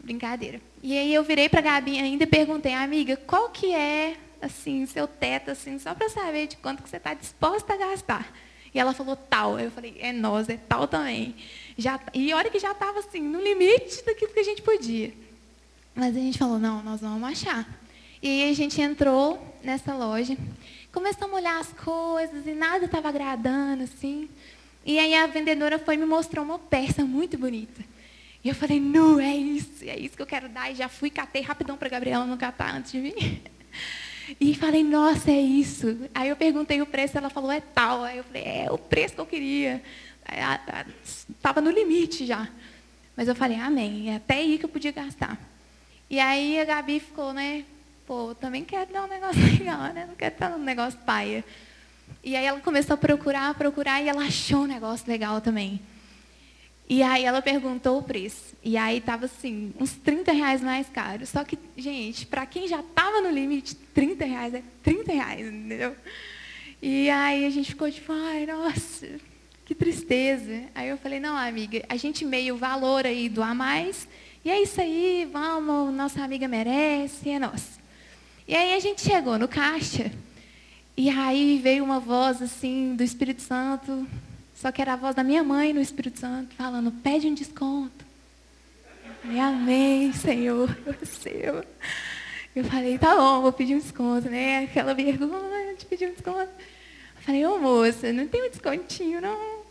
Brincadeira. 0.00 0.60
E 0.82 0.98
aí 0.98 1.14
eu 1.14 1.22
virei 1.22 1.48
para 1.48 1.60
a 1.60 1.62
Gabi 1.62 1.98
ainda 1.98 2.24
e 2.24 2.26
perguntei, 2.26 2.74
amiga, 2.74 3.16
qual 3.16 3.48
que 3.50 3.72
é, 3.72 4.16
assim, 4.42 4.84
seu 4.86 5.06
teto, 5.06 5.50
assim, 5.50 5.78
só 5.78 5.94
para 5.94 6.08
saber 6.08 6.46
de 6.46 6.56
quanto 6.56 6.82
que 6.82 6.88
você 6.88 6.96
está 6.96 7.14
disposta 7.14 7.74
a 7.74 7.76
gastar. 7.76 8.30
E 8.74 8.78
ela 8.78 8.92
falou 8.92 9.16
tal. 9.16 9.58
Eu 9.58 9.70
falei, 9.70 9.96
é 10.00 10.12
nós, 10.12 10.48
é 10.48 10.56
tal 10.56 10.88
também. 10.88 11.36
Já, 11.78 12.00
e 12.12 12.34
olha 12.34 12.50
que 12.50 12.58
já 12.58 12.72
estava 12.72 12.98
assim, 12.98 13.20
no 13.20 13.40
limite 13.40 14.04
daquilo 14.04 14.32
que 14.32 14.40
a 14.40 14.44
gente 14.44 14.62
podia. 14.62 15.12
Mas 15.94 16.16
a 16.16 16.18
gente 16.18 16.38
falou, 16.38 16.58
não, 16.58 16.82
nós 16.82 17.00
vamos 17.00 17.22
achar. 17.28 17.66
E 18.26 18.48
a 18.48 18.54
gente 18.54 18.80
entrou 18.80 19.54
nessa 19.62 19.94
loja, 19.94 20.34
começamos 20.90 21.34
a 21.34 21.38
olhar 21.38 21.60
as 21.60 21.70
coisas 21.74 22.46
e 22.46 22.54
nada 22.54 22.86
estava 22.86 23.10
agradando, 23.10 23.82
assim. 23.82 24.30
E 24.82 24.98
aí 24.98 25.14
a 25.14 25.26
vendedora 25.26 25.78
foi 25.78 25.96
e 25.96 25.98
me 25.98 26.06
mostrou 26.06 26.42
uma 26.42 26.58
peça 26.58 27.04
muito 27.04 27.36
bonita. 27.36 27.84
E 28.42 28.48
eu 28.48 28.54
falei, 28.54 28.80
não, 28.80 29.20
é 29.20 29.36
isso, 29.36 29.84
é 29.84 29.98
isso 29.98 30.16
que 30.16 30.22
eu 30.22 30.26
quero 30.26 30.48
dar. 30.48 30.72
E 30.72 30.74
já 30.74 30.88
fui, 30.88 31.10
catei 31.10 31.42
rapidão 31.42 31.76
para 31.76 31.86
a 31.86 31.90
Gabriela 31.90 32.24
não 32.24 32.38
catar 32.38 32.74
antes 32.74 32.92
de 32.92 32.98
mim. 32.98 33.42
E 34.40 34.54
falei, 34.54 34.82
nossa, 34.82 35.30
é 35.30 35.38
isso. 35.38 36.08
Aí 36.14 36.30
eu 36.30 36.36
perguntei 36.36 36.80
o 36.80 36.86
preço, 36.86 37.18
ela 37.18 37.28
falou, 37.28 37.52
é 37.52 37.60
tal. 37.60 38.04
Aí 38.04 38.16
eu 38.16 38.24
falei, 38.24 38.42
é 38.42 38.72
o 38.72 38.78
preço 38.78 39.16
que 39.16 39.20
eu 39.20 39.26
queria. 39.26 39.82
Estava 41.28 41.60
no 41.60 41.70
limite 41.70 42.24
já. 42.24 42.48
Mas 43.14 43.28
eu 43.28 43.34
falei, 43.34 43.58
amém, 43.58 44.12
é 44.12 44.16
até 44.16 44.36
aí 44.36 44.56
que 44.56 44.64
eu 44.64 44.70
podia 44.70 44.92
gastar. 44.92 45.38
E 46.08 46.18
aí 46.18 46.58
a 46.58 46.64
Gabi 46.64 47.00
ficou, 47.00 47.34
né, 47.34 47.66
pô, 48.06 48.30
eu 48.30 48.34
também 48.34 48.64
quero 48.64 48.92
dar 48.92 49.04
um 49.04 49.08
negócio 49.08 49.40
legal, 49.58 49.92
né? 49.92 50.06
Não 50.06 50.14
quero 50.14 50.34
dar 50.38 50.56
um 50.56 50.58
negócio 50.58 50.98
paia. 51.00 51.44
E 52.22 52.36
aí 52.36 52.44
ela 52.44 52.60
começou 52.60 52.94
a 52.94 52.96
procurar, 52.96 53.54
procurar, 53.54 54.02
e 54.02 54.08
ela 54.08 54.24
achou 54.24 54.62
um 54.62 54.66
negócio 54.66 55.08
legal 55.08 55.40
também. 55.40 55.80
E 56.88 57.02
aí 57.02 57.24
ela 57.24 57.40
perguntou 57.40 57.98
o 57.98 58.02
preço. 58.02 58.54
E 58.62 58.76
aí 58.76 58.98
estava 58.98 59.24
assim, 59.24 59.72
uns 59.80 59.92
30 59.92 60.32
reais 60.32 60.60
mais 60.60 60.88
caro. 60.88 61.26
Só 61.26 61.42
que, 61.44 61.58
gente, 61.76 62.26
para 62.26 62.44
quem 62.46 62.68
já 62.68 62.80
estava 62.80 63.20
no 63.20 63.30
limite, 63.30 63.74
30 63.74 64.24
reais 64.24 64.54
é 64.54 64.62
30 64.82 65.12
reais, 65.12 65.46
entendeu? 65.46 65.96
E 66.82 67.08
aí 67.08 67.46
a 67.46 67.50
gente 67.50 67.70
ficou 67.70 67.90
tipo, 67.90 68.12
ai, 68.12 68.44
nossa, 68.44 69.08
que 69.64 69.74
tristeza. 69.74 70.64
Aí 70.74 70.88
eu 70.88 70.98
falei, 70.98 71.20
não, 71.20 71.36
amiga, 71.36 71.82
a 71.88 71.96
gente 71.96 72.24
meio 72.24 72.56
valor 72.56 73.06
aí 73.06 73.28
do 73.28 73.42
a 73.42 73.54
mais. 73.54 74.06
E 74.44 74.50
é 74.50 74.60
isso 74.60 74.78
aí, 74.78 75.26
vamos, 75.32 75.94
nossa 75.94 76.22
amiga 76.22 76.46
merece, 76.46 77.30
é 77.30 77.38
nossa. 77.38 77.83
E 78.46 78.54
aí 78.54 78.74
a 78.74 78.80
gente 78.80 79.00
chegou 79.00 79.38
no 79.38 79.48
caixa, 79.48 80.12
e 80.96 81.08
aí 81.08 81.58
veio 81.62 81.82
uma 81.82 81.98
voz 81.98 82.42
assim 82.42 82.94
do 82.94 83.02
Espírito 83.02 83.40
Santo, 83.40 84.06
só 84.54 84.70
que 84.70 84.82
era 84.82 84.92
a 84.92 84.96
voz 84.96 85.14
da 85.14 85.24
minha 85.24 85.42
mãe 85.42 85.72
no 85.72 85.80
Espírito 85.80 86.20
Santo, 86.20 86.54
falando, 86.54 86.92
pede 86.92 87.26
um 87.26 87.34
desconto. 87.34 88.04
E 89.24 89.40
amém, 89.40 90.12
Senhor, 90.12 90.76
eu 90.84 90.92
recebo. 90.92 91.64
Eu 92.54 92.64
falei, 92.64 92.98
tá 92.98 93.16
bom, 93.16 93.40
vou 93.40 93.52
pedir 93.52 93.76
um 93.76 93.78
desconto, 93.78 94.28
né? 94.28 94.64
Aquela 94.64 94.92
vergonha 94.92 95.74
de 95.74 95.86
pedir 95.86 96.10
um 96.10 96.12
desconto. 96.12 96.40
Eu 96.40 97.22
falei, 97.22 97.46
ô 97.46 97.58
moça, 97.58 98.12
não 98.12 98.28
tem 98.28 98.46
um 98.46 98.50
descontinho, 98.50 99.22
não. 99.22 99.64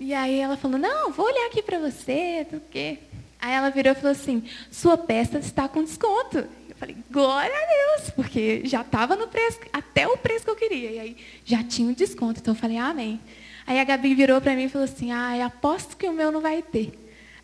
E 0.00 0.14
aí 0.14 0.38
ela 0.38 0.56
falou, 0.56 0.78
não, 0.78 1.12
vou 1.12 1.26
olhar 1.26 1.46
aqui 1.48 1.62
para 1.62 1.78
você, 1.78 2.46
o 2.50 2.60
quê? 2.60 2.98
Aí 3.38 3.52
ela 3.52 3.68
virou 3.68 3.92
e 3.92 3.94
falou 3.94 4.12
assim, 4.12 4.42
sua 4.70 4.96
peça 4.96 5.38
está 5.38 5.68
com 5.68 5.84
desconto. 5.84 6.48
Falei, 6.80 6.96
glória 7.10 7.54
a 7.54 7.98
Deus, 7.98 8.10
porque 8.16 8.62
já 8.64 8.80
estava 8.80 9.14
no 9.14 9.28
preço, 9.28 9.60
até 9.70 10.08
o 10.08 10.16
preço 10.16 10.46
que 10.46 10.50
eu 10.50 10.56
queria. 10.56 10.90
E 10.92 10.98
aí 10.98 11.16
já 11.44 11.62
tinha 11.62 11.86
um 11.86 11.92
desconto. 11.92 12.40
Então 12.40 12.54
eu 12.54 12.58
falei, 12.58 12.78
amém. 12.78 13.20
Aí 13.66 13.78
a 13.78 13.84
Gabi 13.84 14.14
virou 14.14 14.40
para 14.40 14.54
mim 14.56 14.64
e 14.64 14.68
falou 14.70 14.86
assim, 14.86 15.12
ah, 15.12 15.44
aposto 15.44 15.94
que 15.94 16.08
o 16.08 16.12
meu 16.14 16.32
não 16.32 16.40
vai 16.40 16.62
ter. 16.62 16.90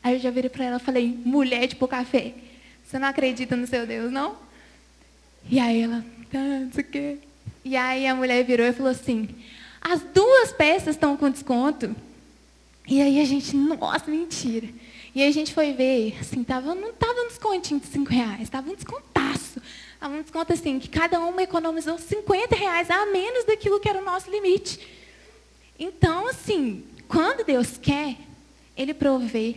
Aí 0.03 0.14
eu 0.14 0.20
já 0.20 0.31
virei 0.31 0.49
para 0.49 0.64
ela 0.64 0.77
e 0.79 0.81
falei, 0.81 1.20
mulher 1.22 1.66
de 1.66 1.77
pouca 1.77 2.03
fé, 2.03 2.33
você 2.83 2.99
não 2.99 3.09
acredita 3.09 3.55
no 3.55 3.66
seu 3.66 3.87
Deus, 3.87 4.11
não? 4.11 4.37
E 5.51 5.61
aí 5.61 5.83
ela, 5.83 6.03
tá, 6.33 6.38
não 6.38 6.72
sei 6.72 6.83
o 6.83 6.87
quê. 6.87 7.18
E 7.62 7.77
aí 7.77 8.07
a 8.07 8.14
mulher 8.14 8.42
virou 8.42 8.66
e 8.66 8.72
falou 8.72 8.90
assim, 8.90 9.29
as 9.83 10.01
duas 10.14 10.51
peças 10.51 10.94
estão 10.94 11.14
com 11.14 11.29
desconto. 11.29 11.94
E 12.88 13.03
aí 13.03 13.20
a 13.20 13.25
gente, 13.27 13.55
nossa, 13.55 14.11
mentira. 14.11 14.68
E 15.14 15.20
aí 15.20 15.29
a 15.29 15.33
gente 15.33 15.53
foi 15.53 15.75
ver, 15.75 16.16
assim, 16.20 16.42
tava, 16.42 16.75
não 16.75 16.90
estava 16.90 17.20
um 17.20 17.29
descontinho 17.29 17.81
de 17.81 17.87
5 17.87 18.11
reais, 18.11 18.42
estava 18.42 18.70
um 18.70 18.75
descontaço. 19.37 19.62
Estava 19.94 20.14
um 20.14 20.22
desconto 20.22 20.53
assim, 20.53 20.79
que 20.79 20.88
cada 20.88 21.18
uma 21.20 21.42
economizou 21.42 21.99
50 21.99 22.55
reais 22.55 22.90
a 22.90 23.07
menos 23.07 23.44
daquilo 23.44 23.81
que 23.81 23.88
era 23.88 24.01
o 24.01 24.05
nosso 24.05 24.31
limite. 24.31 24.81
Então, 25.79 26.27
assim, 26.27 26.85
quando 27.09 27.44
Deus 27.44 27.79
quer, 27.79 28.16
Ele 28.77 28.92
provê. 28.92 29.57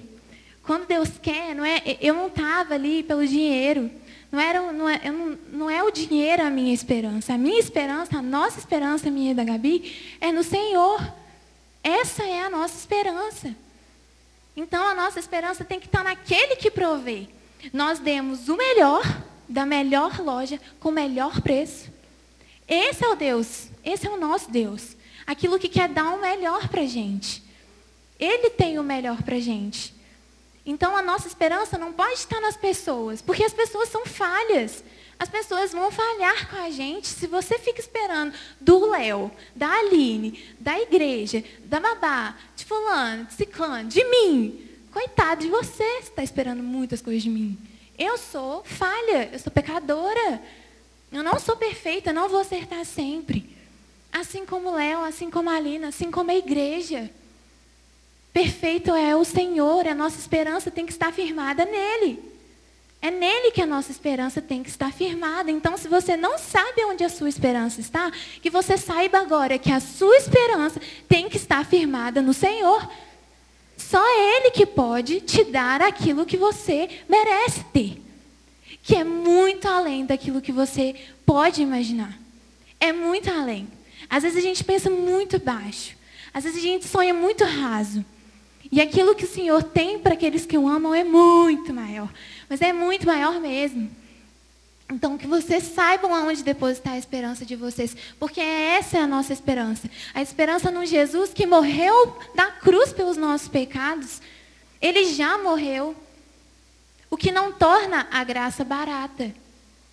Quando 0.64 0.86
Deus 0.86 1.10
quer, 1.22 1.56
não 1.56 1.66
é, 1.66 1.82
eu 2.00 2.14
não 2.14 2.28
estava 2.28 2.76
ali 2.76 3.04
pelo 3.04 3.26
dinheiro. 3.26 3.90
Não, 4.32 4.40
era, 4.40 4.72
não, 4.72 4.88
é, 4.88 5.12
não, 5.12 5.38
não 5.52 5.70
é 5.70 5.84
o 5.84 5.92
dinheiro 5.92 6.44
a 6.44 6.50
minha 6.50 6.74
esperança. 6.74 7.34
A 7.34 7.38
minha 7.38 7.60
esperança, 7.60 8.18
a 8.18 8.22
nossa 8.22 8.60
esperança, 8.60 9.08
a 9.08 9.12
minha 9.12 9.32
e 9.32 9.34
da 9.34 9.44
Gabi, 9.44 10.18
é 10.22 10.32
no 10.32 10.44
Senhor. 10.44 11.02
Essa 11.84 12.24
é 12.24 12.42
a 12.42 12.50
nossa 12.50 12.78
esperança. 12.78 13.56
Então 14.56 14.86
a 14.86 14.94
nossa 14.94 15.20
esperança 15.20 15.64
tem 15.64 15.80
que 15.80 15.88
estar 15.88 16.04
naquele 16.04 16.56
que 16.58 16.70
provê. 16.70 17.28
Nós 17.74 18.00
demos 18.00 18.48
o 18.48 18.56
melhor 18.56 19.04
da 19.50 19.66
melhor 19.66 20.20
loja 20.20 20.62
com 20.80 20.90
o 20.90 20.94
melhor 20.94 21.42
preço. 21.42 21.92
Esse 22.68 23.04
é 23.04 23.10
o 23.10 23.16
Deus, 23.16 23.70
esse 23.84 24.06
é 24.06 24.10
o 24.10 24.20
nosso 24.20 24.52
Deus. 24.52 24.96
Aquilo 25.26 25.58
que 25.60 25.68
quer 25.68 25.90
dar 25.90 26.14
o 26.14 26.22
melhor 26.22 26.70
para 26.70 26.82
a 26.82 26.86
gente. 26.86 27.44
Ele 28.20 28.50
tem 28.52 28.78
o 28.78 28.84
melhor 28.84 29.24
para 29.24 29.40
gente. 29.40 29.94
Então 30.66 30.96
a 30.96 31.02
nossa 31.02 31.28
esperança 31.28 31.78
não 31.78 31.92
pode 31.92 32.14
estar 32.14 32.40
nas 32.40 32.56
pessoas, 32.56 33.22
porque 33.22 33.44
as 33.44 33.54
pessoas 33.54 33.90
são 33.90 34.06
falhas. 34.06 34.84
As 35.18 35.28
pessoas 35.28 35.74
vão 35.74 35.92
falhar 35.92 36.50
com 36.50 36.56
a 36.56 36.70
gente 36.70 37.08
se 37.08 37.28
você 37.28 37.60
fica 37.60 37.82
esperando 37.82 38.34
do 38.62 38.90
Léo, 38.90 39.30
da 39.54 39.70
Aline, 39.70 40.42
da 40.60 40.80
igreja, 40.80 41.44
da 41.66 41.80
babá, 41.80 42.38
de 42.56 42.64
fulano, 42.64 43.26
de 43.26 43.34
ciclano, 43.34 43.90
de 43.90 44.04
mim. 44.06 44.70
Coitado 44.94 45.42
de 45.42 45.50
você, 45.50 45.84
você 45.84 46.10
está 46.10 46.24
esperando 46.24 46.64
muitas 46.64 47.02
coisas 47.02 47.22
de 47.22 47.30
mim. 47.30 47.58
Eu 48.00 48.18
sou 48.18 48.64
falha, 48.64 49.30
eu 49.34 49.38
sou 49.40 49.52
pecadora. 49.52 50.42
Eu 51.12 51.22
não 51.22 51.38
sou 51.38 51.58
perfeita, 51.58 52.14
não 52.14 52.30
vou 52.30 52.40
acertar 52.40 52.86
sempre. 52.86 53.58
Assim 54.12 54.46
como 54.46 54.74
Léo, 54.74 55.04
assim 55.04 55.30
como 55.30 55.50
a 55.50 55.56
Aline, 55.56 55.86
assim 55.86 56.10
como 56.10 56.32
a 56.32 56.36
igreja. 56.36 57.12
Perfeito 58.32 58.96
é 58.96 59.16
o 59.16 59.26
Senhor, 59.26 59.86
a 59.86 59.94
nossa 59.94 60.18
esperança 60.18 60.72
tem 60.72 60.86
que 60.86 60.94
estar 60.94 61.12
firmada 61.12 61.66
nele. 61.66 62.24
É 63.02 63.12
nele 63.12 63.52
que 63.52 63.62
a 63.62 63.66
nossa 63.66 63.92
esperança 63.92 64.42
tem 64.42 64.62
que 64.62 64.70
estar 64.70 64.94
firmada. 64.94 65.50
Então, 65.52 65.78
se 65.78 65.88
você 65.88 66.16
não 66.16 66.38
sabe 66.38 66.84
onde 66.86 67.04
a 67.04 67.10
sua 67.10 67.30
esperança 67.30 67.82
está, 67.82 68.12
que 68.42 68.50
você 68.50 68.78
saiba 68.78 69.20
agora 69.20 69.58
que 69.58 69.72
a 69.72 69.80
sua 69.80 70.16
esperança 70.18 70.82
tem 71.08 71.30
que 71.30 71.38
estar 71.38 71.66
firmada 71.66 72.22
no 72.22 72.34
Senhor. 72.34 72.90
Só 73.90 74.04
Ele 74.18 74.52
que 74.52 74.66
pode 74.66 75.22
te 75.22 75.44
dar 75.44 75.82
aquilo 75.82 76.26
que 76.26 76.38
você 76.38 76.90
merece 77.08 77.64
ter. 77.74 78.02
Que 78.84 78.96
é 78.96 79.04
muito 79.04 79.68
além 79.68 80.06
daquilo 80.06 80.42
que 80.42 80.52
você 80.52 80.96
pode 81.26 81.62
imaginar. 81.62 82.18
É 82.80 82.94
muito 82.94 83.32
além. 83.32 83.68
Às 84.10 84.24
vezes 84.24 84.38
a 84.38 84.42
gente 84.42 84.64
pensa 84.64 84.90
muito 84.90 85.40
baixo. 85.40 85.96
Às 86.34 86.44
vezes 86.44 86.60
a 86.60 86.62
gente 86.62 86.86
sonha 86.86 87.14
muito 87.14 87.44
raso. 87.44 88.06
E 88.72 88.80
aquilo 88.80 89.16
que 89.16 89.26
o 89.26 89.30
Senhor 89.30 89.64
tem 89.64 89.98
para 89.98 90.14
aqueles 90.14 90.46
que 90.46 90.58
o 90.58 90.68
amam 90.68 90.94
é 90.94 91.04
muito 91.04 91.74
maior 91.74 92.10
mas 92.50 92.62
é 92.62 92.74
muito 92.74 93.06
maior 93.06 93.40
mesmo. 93.40 93.90
Então, 94.92 95.20
que 95.20 95.28
vocês 95.28 95.64
saibam 95.66 96.16
aonde 96.16 96.44
depositar 96.44 96.94
a 96.94 96.98
esperança 96.98 97.46
de 97.46 97.56
vocês, 97.56 97.96
porque 98.20 98.42
essa 98.42 98.98
é 98.98 99.02
a 99.02 99.08
nossa 99.08 99.32
esperança. 99.32 99.88
A 100.16 100.22
esperança 100.22 100.72
no 100.72 100.84
Jesus 100.84 101.32
que 101.32 101.46
morreu 101.46 102.18
na 102.34 102.52
cruz 102.54 102.92
pelos 102.92 103.16
nossos 103.16 103.48
pecados. 103.48 104.20
Ele 104.82 105.14
já 105.14 105.38
morreu. 105.38 105.96
O 107.08 107.18
que 107.18 107.32
não 107.32 107.52
torna 107.52 108.08
a 108.12 108.24
graça 108.24 108.64
barata. 108.64 109.32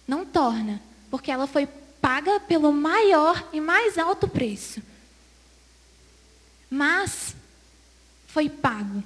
Não 0.08 0.24
torna, 0.24 0.80
porque 1.10 1.30
ela 1.30 1.46
foi 1.46 1.66
paga 2.00 2.40
pelo 2.40 2.72
maior 2.72 3.46
e 3.52 3.60
mais 3.60 3.98
alto 3.98 4.26
preço. 4.26 4.80
Mas 6.70 7.34
foi 8.28 8.48
pago. 8.48 9.02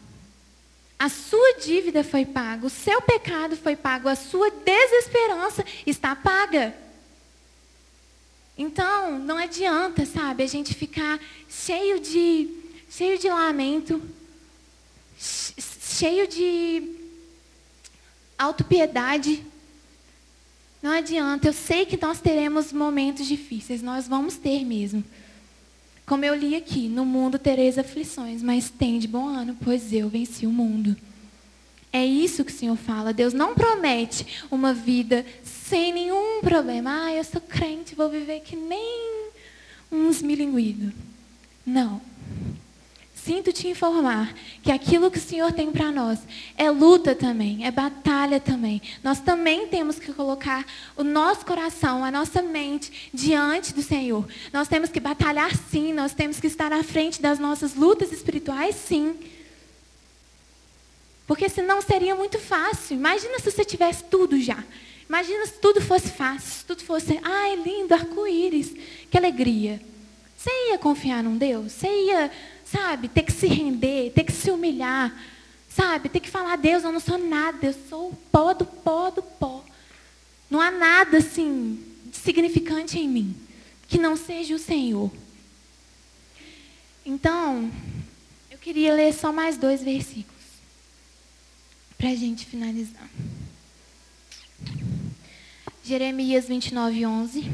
A 1.01 1.09
sua 1.09 1.55
dívida 1.55 2.05
foi 2.05 2.27
paga, 2.27 2.67
o 2.67 2.69
seu 2.69 3.01
pecado 3.01 3.57
foi 3.57 3.75
pago, 3.75 4.07
a 4.07 4.15
sua 4.15 4.51
desesperança 4.51 5.65
está 5.87 6.15
paga. 6.15 6.75
Então, 8.59 9.19
não 9.19 9.39
adianta, 9.39 10.05
sabe, 10.05 10.43
a 10.43 10.47
gente 10.47 10.75
ficar 10.75 11.19
cheio 11.49 12.01
de 12.01 12.51
cheio 12.91 13.19
de 13.19 13.31
lamento, 13.31 14.03
cheio 15.19 16.29
de 16.29 16.83
autopiedade. 18.37 19.43
Não 20.83 20.91
adianta, 20.91 21.49
eu 21.49 21.55
sei 21.55 21.87
que 21.87 21.97
nós 21.97 22.21
teremos 22.21 22.75
momentos 22.75 23.27
difíceis, 23.27 23.81
nós 23.81 24.07
vamos 24.07 24.37
ter 24.37 24.67
mesmo. 24.67 25.03
Como 26.11 26.25
eu 26.25 26.35
li 26.35 26.57
aqui, 26.57 26.89
no 26.89 27.07
mundo 27.07 27.39
tereis 27.39 27.79
aflições, 27.79 28.43
mas 28.43 28.69
tem 28.69 28.99
de 28.99 29.07
bom 29.07 29.29
ano, 29.29 29.57
pois 29.63 29.93
eu 29.93 30.09
venci 30.09 30.45
o 30.45 30.51
mundo. 30.51 30.97
É 31.93 32.05
isso 32.05 32.45
que 32.45 32.51
o 32.51 32.55
Senhor 32.55 32.75
fala. 32.75 33.13
Deus 33.13 33.33
não 33.33 33.55
promete 33.55 34.27
uma 34.51 34.75
vida 34.75 35.25
sem 35.45 35.93
nenhum 35.93 36.41
problema. 36.41 37.05
Ah, 37.05 37.15
eu 37.15 37.23
sou 37.23 37.41
crente, 37.41 37.95
vou 37.95 38.11
viver 38.11 38.41
que 38.41 38.57
nem 38.57 39.29
uns 39.89 40.21
milinguidos. 40.21 40.93
Não. 41.65 42.01
Sinto 43.25 43.53
te 43.53 43.69
informar 43.69 44.35
que 44.63 44.73
aquilo 44.73 45.11
que 45.11 45.19
o 45.19 45.23
Senhor 45.23 45.53
tem 45.53 45.71
para 45.71 45.93
nós 45.93 46.21
é 46.57 46.71
luta 46.71 47.15
também, 47.15 47.67
é 47.67 47.71
batalha 47.71 48.41
também. 48.41 48.81
Nós 49.03 49.21
também 49.21 49.67
temos 49.69 49.99
que 49.99 50.13
colocar 50.13 50.65
o 50.97 51.05
nosso 51.05 51.45
coração, 51.45 52.03
a 52.03 52.11
nossa 52.11 52.41
mente 52.41 53.11
diante 53.13 53.75
do 53.75 53.83
Senhor. 53.83 54.27
Nós 54.53 54.69
temos 54.69 54.89
que 54.89 54.99
batalhar 54.99 55.55
sim, 55.55 55.93
nós 55.93 56.15
temos 56.15 56.41
que 56.41 56.47
estar 56.47 56.73
à 56.73 56.83
frente 56.83 57.21
das 57.21 57.39
nossas 57.39 57.75
lutas 57.75 58.11
espirituais 58.11 58.75
sim. 58.75 59.15
Porque 61.27 61.49
senão 61.49 61.83
seria 61.83 62.15
muito 62.15 62.39
fácil. 62.39 62.97
Imagina 62.97 63.39
se 63.39 63.51
você 63.51 63.65
tivesse 63.67 64.05
tudo 64.05 64.41
já. 64.41 64.65
Imagina 65.07 65.45
se 65.45 65.59
tudo 65.61 65.81
fosse 65.83 66.09
fácil, 66.09 66.51
se 66.51 66.65
tudo 66.65 66.83
fosse, 66.83 67.21
ai, 67.23 67.57
lindo, 67.57 67.93
arco-íris, 67.93 68.75
que 69.11 69.19
alegria. 69.19 69.81
Você 70.37 70.51
ia 70.71 70.79
confiar 70.79 71.23
num 71.23 71.37
Deus? 71.37 71.73
Você 71.73 71.87
ia 71.87 72.31
sabe, 72.71 73.09
ter 73.09 73.23
que 73.23 73.33
se 73.33 73.47
render, 73.47 74.13
ter 74.13 74.25
que 74.25 74.33
se 74.33 74.51
humilhar, 74.51 75.13
sabe, 75.69 76.09
ter 76.09 76.21
que 76.21 76.31
falar, 76.31 76.57
Deus, 76.57 76.85
eu 76.85 76.93
não 76.93 77.01
sou 77.01 77.19
nada, 77.19 77.67
eu 77.67 77.75
sou 77.89 78.11
o 78.11 78.17
pó 78.31 78.53
do 78.53 78.65
pó 78.65 79.11
do 79.11 79.23
pó. 79.23 79.65
Não 80.49 80.61
há 80.61 80.71
nada 80.71 81.19
assim 81.19 81.85
significante 82.13 82.99
em 82.99 83.09
mim 83.09 83.37
que 83.89 83.99
não 83.99 84.17
seja 84.17 84.55
o 84.55 84.59
Senhor. 84.59 85.11
Então, 87.05 87.71
eu 88.51 88.59
queria 88.59 88.95
ler 88.95 89.13
só 89.13 89.33
mais 89.33 89.57
dois 89.57 89.83
versículos 89.83 90.41
para 91.99 92.11
a 92.11 92.15
gente 92.15 92.47
finalizar. 92.47 93.09
Jeremias 95.83 96.47
29, 96.47 97.05
11. 97.05 97.45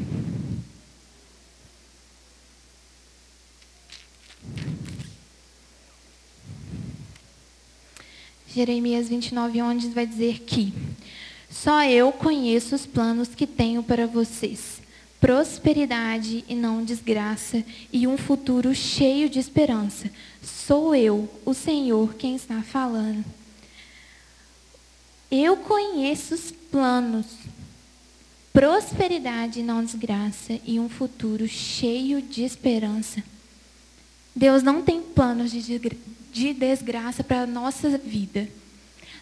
Jeremias 8.57 9.07
29, 9.11 9.61
11 9.61 9.88
vai 9.90 10.07
dizer 10.07 10.38
que 10.40 10.73
só 11.51 11.85
eu 11.85 12.11
conheço 12.11 12.75
os 12.75 12.87
planos 12.87 13.29
que 13.35 13.47
tenho 13.47 13.83
para 13.83 14.07
vocês. 14.07 14.81
Prosperidade 15.21 16.42
e 16.49 16.55
não 16.55 16.83
desgraça, 16.83 17.62
e 17.92 18.07
um 18.07 18.16
futuro 18.16 18.75
cheio 18.75 19.29
de 19.29 19.38
esperança. 19.38 20.11
Sou 20.42 20.95
eu, 20.95 21.29
o 21.45 21.53
Senhor, 21.53 22.14
quem 22.14 22.35
está 22.35 22.62
falando. 22.62 23.23
Eu 25.31 25.59
conheço 25.59 26.35
os 26.35 26.51
planos. 26.51 27.27
Prosperidade 28.55 29.61
e 29.61 29.62
não 29.62 29.85
desgraça, 29.85 30.59
e 30.64 30.81
um 30.81 30.88
futuro 30.88 31.47
cheio 31.47 32.23
de 32.23 32.42
esperança. 32.42 33.23
Deus 34.35 34.62
não 34.62 34.81
tem 34.81 35.03
planos 35.03 35.51
de 35.51 35.61
de 36.37 36.53
desgraça 36.53 37.25
para 37.25 37.42
a 37.42 37.46
nossa 37.46 37.96
vida. 37.96 38.46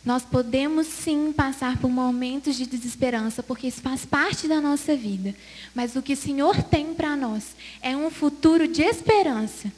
Nós 0.04 0.24
podemos 0.24 0.88
sim 0.88 1.32
passar 1.32 1.78
por 1.78 1.88
momentos 1.88 2.56
de 2.56 2.66
desesperança, 2.66 3.40
porque 3.40 3.68
isso 3.68 3.80
faz 3.80 4.04
parte 4.04 4.48
da 4.48 4.60
nossa 4.60 4.96
vida. 4.96 5.32
Mas 5.72 5.94
o 5.94 6.02
que 6.02 6.14
o 6.14 6.16
Senhor 6.16 6.60
tem 6.64 6.92
para 6.92 7.16
nós 7.16 7.54
é 7.80 7.96
um 7.96 8.10
futuro 8.10 8.66
de 8.66 8.82
esperança. 8.82 9.72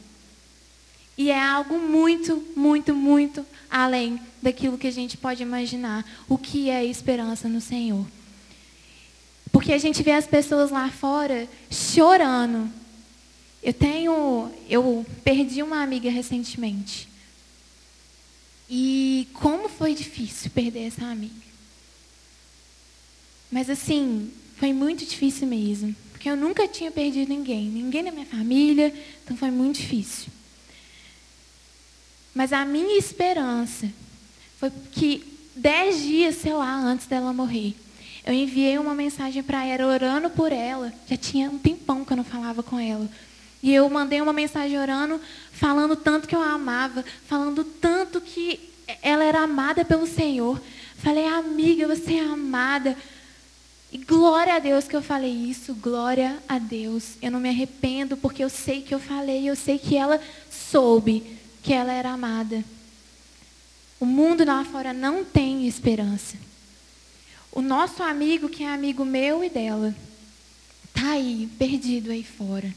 E 1.16 1.30
é 1.30 1.38
algo 1.38 1.78
muito, 1.78 2.42
muito, 2.56 2.94
muito 2.94 3.44
além 3.70 4.18
daquilo 4.42 4.78
que 4.78 4.86
a 4.86 4.92
gente 4.92 5.18
pode 5.18 5.42
imaginar. 5.42 6.06
O 6.26 6.38
que 6.38 6.70
é 6.70 6.86
esperança 6.86 7.50
no 7.50 7.60
Senhor? 7.60 8.06
Porque 9.52 9.74
a 9.74 9.78
gente 9.78 10.02
vê 10.02 10.12
as 10.12 10.26
pessoas 10.26 10.70
lá 10.70 10.88
fora 10.88 11.46
chorando. 11.70 12.70
Eu 13.62 13.74
tenho, 13.74 14.50
eu 14.70 15.04
perdi 15.22 15.62
uma 15.62 15.82
amiga 15.82 16.10
recentemente. 16.10 17.14
E 18.68 19.28
como 19.34 19.68
foi 19.68 19.94
difícil 19.94 20.50
perder 20.50 20.86
essa 20.86 21.04
amiga. 21.04 21.34
Mas 23.50 23.70
assim, 23.70 24.30
foi 24.56 24.72
muito 24.72 25.04
difícil 25.04 25.46
mesmo. 25.46 25.94
Porque 26.12 26.28
eu 26.28 26.36
nunca 26.36 26.66
tinha 26.66 26.90
perdido 26.90 27.28
ninguém. 27.28 27.68
Ninguém 27.68 28.04
da 28.04 28.10
minha 28.10 28.26
família. 28.26 28.92
Então 29.24 29.36
foi 29.36 29.50
muito 29.50 29.76
difícil. 29.76 30.28
Mas 32.34 32.52
a 32.52 32.64
minha 32.64 32.98
esperança 32.98 33.90
foi 34.58 34.70
que 34.92 35.24
dez 35.54 36.02
dias, 36.02 36.36
sei 36.36 36.52
lá, 36.52 36.74
antes 36.76 37.06
dela 37.06 37.32
morrer, 37.32 37.74
eu 38.26 38.34
enviei 38.34 38.76
uma 38.76 38.94
mensagem 38.94 39.42
para 39.42 39.64
ela 39.64 39.86
orando 39.86 40.28
por 40.28 40.52
ela. 40.52 40.92
Já 41.08 41.16
tinha 41.16 41.48
um 41.48 41.58
tempão 41.58 42.04
que 42.04 42.12
eu 42.12 42.16
não 42.16 42.24
falava 42.24 42.62
com 42.62 42.78
ela. 42.78 43.08
E 43.66 43.74
eu 43.74 43.90
mandei 43.90 44.20
uma 44.20 44.32
mensagem 44.32 44.78
orando, 44.78 45.20
falando 45.50 45.96
tanto 45.96 46.28
que 46.28 46.36
eu 46.36 46.40
a 46.40 46.52
amava, 46.52 47.04
falando 47.26 47.64
tanto 47.64 48.20
que 48.20 48.60
ela 49.02 49.24
era 49.24 49.40
amada 49.40 49.84
pelo 49.84 50.06
Senhor. 50.06 50.62
Falei, 50.98 51.26
amiga, 51.26 51.88
você 51.88 52.14
é 52.14 52.20
amada. 52.20 52.96
E 53.90 53.98
glória 53.98 54.54
a 54.54 54.60
Deus 54.60 54.86
que 54.86 54.94
eu 54.94 55.02
falei 55.02 55.32
isso, 55.32 55.74
glória 55.74 56.38
a 56.48 56.60
Deus. 56.60 57.14
Eu 57.20 57.32
não 57.32 57.40
me 57.40 57.48
arrependo 57.48 58.16
porque 58.16 58.44
eu 58.44 58.48
sei 58.48 58.82
que 58.82 58.94
eu 58.94 59.00
falei, 59.00 59.50
eu 59.50 59.56
sei 59.56 59.80
que 59.80 59.96
ela 59.96 60.20
soube 60.48 61.36
que 61.60 61.72
ela 61.72 61.92
era 61.92 62.10
amada. 62.10 62.64
O 63.98 64.06
mundo 64.06 64.44
lá 64.44 64.64
fora 64.64 64.92
não 64.92 65.24
tem 65.24 65.66
esperança. 65.66 66.36
O 67.50 67.60
nosso 67.60 68.00
amigo, 68.00 68.48
que 68.48 68.62
é 68.62 68.68
amigo 68.68 69.04
meu 69.04 69.42
e 69.42 69.50
dela, 69.50 69.92
tá 70.94 71.10
aí, 71.10 71.48
perdido 71.58 72.12
aí 72.12 72.22
fora 72.22 72.72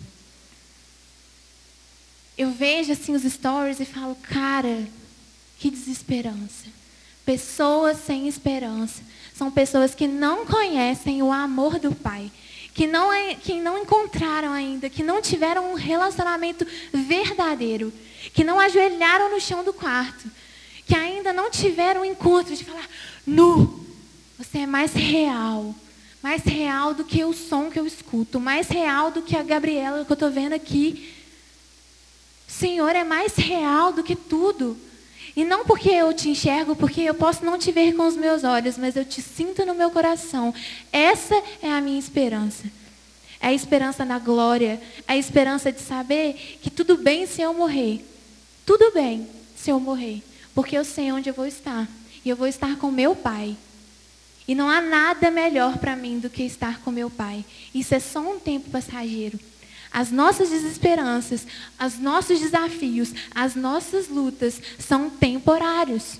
eu 2.39 2.51
vejo 2.51 2.93
assim 2.93 3.13
os 3.13 3.23
stories 3.23 3.81
e 3.81 3.85
falo, 3.85 4.15
cara, 4.15 4.87
que 5.59 5.69
desesperança. 5.69 6.67
Pessoas 7.25 7.97
sem 7.97 8.29
esperança. 8.29 9.01
São 9.35 9.51
pessoas 9.51 9.93
que 9.93 10.07
não 10.07 10.45
conhecem 10.45 11.21
o 11.21 11.33
amor 11.33 11.77
do 11.79 11.93
Pai. 11.93 12.31
Que 12.73 12.87
não, 12.87 13.11
é, 13.11 13.35
que 13.35 13.59
não 13.59 13.77
encontraram 13.77 14.53
ainda, 14.53 14.89
que 14.89 15.03
não 15.03 15.21
tiveram 15.21 15.73
um 15.73 15.73
relacionamento 15.73 16.65
verdadeiro. 16.93 17.91
Que 18.33 18.45
não 18.45 18.57
ajoelharam 18.57 19.29
no 19.29 19.41
chão 19.41 19.61
do 19.61 19.73
quarto. 19.73 20.31
Que 20.87 20.95
ainda 20.95 21.33
não 21.33 21.51
tiveram 21.51 22.01
um 22.01 22.05
encontro 22.05 22.55
de 22.55 22.63
falar, 22.63 22.87
nu, 23.27 23.85
você 24.37 24.59
é 24.59 24.65
mais 24.65 24.93
real. 24.93 25.75
Mais 26.23 26.41
real 26.43 26.93
do 26.93 27.03
que 27.03 27.21
o 27.21 27.33
som 27.33 27.69
que 27.69 27.77
eu 27.77 27.85
escuto. 27.85 28.39
Mais 28.39 28.69
real 28.69 29.11
do 29.11 29.21
que 29.21 29.35
a 29.35 29.43
Gabriela 29.43 30.05
que 30.05 30.11
eu 30.11 30.13
estou 30.13 30.31
vendo 30.31 30.53
aqui 30.53 31.18
Senhor 32.49 32.95
é 32.95 33.03
mais 33.03 33.35
real 33.35 33.93
do 33.93 34.03
que 34.03 34.15
tudo. 34.15 34.75
E 35.35 35.45
não 35.45 35.63
porque 35.63 35.89
eu 35.89 36.11
te 36.11 36.29
enxergo, 36.29 36.75
porque 36.75 37.01
eu 37.01 37.13
posso 37.13 37.45
não 37.45 37.57
te 37.57 37.71
ver 37.71 37.95
com 37.95 38.07
os 38.07 38.17
meus 38.17 38.43
olhos, 38.43 38.77
mas 38.77 38.95
eu 38.95 39.05
te 39.05 39.21
sinto 39.21 39.65
no 39.65 39.75
meu 39.75 39.91
coração. 39.91 40.53
Essa 40.91 41.41
é 41.61 41.71
a 41.71 41.79
minha 41.79 41.99
esperança. 41.99 42.65
É 43.39 43.47
a 43.47 43.53
esperança 43.53 44.03
na 44.03 44.19
glória, 44.19 44.81
é 45.07 45.13
a 45.13 45.17
esperança 45.17 45.71
de 45.71 45.79
saber 45.79 46.57
que 46.61 46.69
tudo 46.69 46.97
bem 46.97 47.25
se 47.25 47.41
eu 47.41 47.53
morrer. 47.53 48.03
Tudo 48.65 48.91
bem 48.91 49.27
se 49.55 49.69
eu 49.69 49.79
morrer, 49.79 50.21
porque 50.53 50.77
eu 50.77 50.83
sei 50.83 51.11
onde 51.11 51.29
eu 51.29 51.33
vou 51.33 51.45
estar. 51.45 51.87
E 52.25 52.29
eu 52.29 52.35
vou 52.35 52.47
estar 52.47 52.77
com 52.77 52.91
meu 52.91 53.15
Pai. 53.15 53.55
E 54.47 54.55
não 54.55 54.67
há 54.67 54.81
nada 54.81 55.29
melhor 55.31 55.77
para 55.77 55.95
mim 55.95 56.19
do 56.19 56.29
que 56.29 56.43
estar 56.43 56.81
com 56.81 56.91
meu 56.91 57.09
Pai. 57.09 57.45
Isso 57.73 57.93
é 57.93 57.99
só 57.99 58.19
um 58.19 58.39
tempo 58.39 58.69
passageiro. 58.71 59.39
As 59.91 60.11
nossas 60.11 60.49
desesperanças, 60.49 61.47
os 61.83 61.97
nossos 61.97 62.39
desafios, 62.39 63.11
as 63.33 63.55
nossas 63.55 64.07
lutas 64.07 64.61
são 64.77 65.09
temporários. 65.09 66.19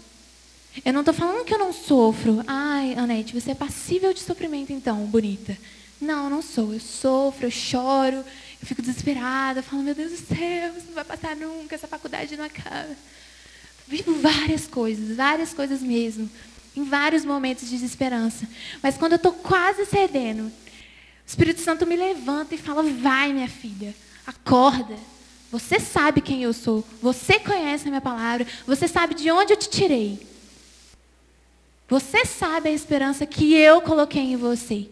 Eu 0.84 0.94
não 0.94 1.02
estou 1.02 1.14
falando 1.14 1.46
que 1.46 1.54
eu 1.54 1.60
não 1.60 1.74
sofro. 1.74 2.44
Ai, 2.48 2.96
Anete, 2.96 3.40
você 3.40 3.52
é 3.52 3.56
passível 3.56 4.14
de 4.14 4.22
sofrimento 4.22 4.72
então, 4.72 5.06
bonita. 5.06 5.58
Não, 6.00 6.30
não 6.30 6.42
sou. 6.42 6.74
Eu 6.74 6.80
sofro, 6.80 7.48
eu 7.48 7.52
choro, 7.52 8.16
eu 8.16 8.68
fico 8.68 8.82
desesperada, 8.82 9.60
eu 9.60 9.64
falo, 9.64 9.84
meu 9.84 9.96
Deus 9.96 10.12
do 10.12 10.36
céu, 10.36 10.74
isso 10.78 10.88
não 10.88 10.96
vai 10.96 11.04
passar 11.04 11.36
nunca, 11.36 11.76
essa 11.76 11.88
faculdade 11.88 12.36
não 12.38 12.46
acaba. 12.46 12.96
Vivo 13.88 14.16
várias 14.16 14.68
coisas, 14.68 15.16
várias 15.16 15.54
coisas 15.54 15.82
mesmo, 15.82 16.30
em 16.76 16.84
vários 16.84 17.26
momentos 17.26 17.70
de 17.70 17.78
desesperança. 17.78 18.48
Mas 18.82 18.98
quando 18.98 19.14
eu 19.14 19.18
estou 19.18 19.34
quase 19.34 19.86
cedendo, 19.86 20.52
Espírito 21.30 21.62
Santo 21.62 21.86
me 21.86 21.96
levanta 21.96 22.56
e 22.56 22.58
fala, 22.58 22.82
vai 22.82 23.32
minha 23.32 23.48
filha, 23.48 23.96
acorda. 24.26 24.96
Você 25.52 25.80
sabe 25.80 26.22
quem 26.22 26.42
eu 26.42 26.52
sou, 26.52 26.84
você 27.00 27.38
conhece 27.40 27.88
a 27.88 27.92
minha 27.92 28.02
palavra, 28.02 28.48
você 28.66 28.88
sabe 28.88 29.14
de 29.14 29.30
onde 29.30 29.54
eu 29.54 29.58
te 29.58 29.70
tirei. 29.70 30.28
Você 31.88 32.26
sabe 32.26 32.70
a 32.70 32.72
esperança 32.72 33.28
que 33.28 33.54
eu 33.54 33.80
coloquei 33.80 34.24
em 34.24 34.38
você. 34.38 34.90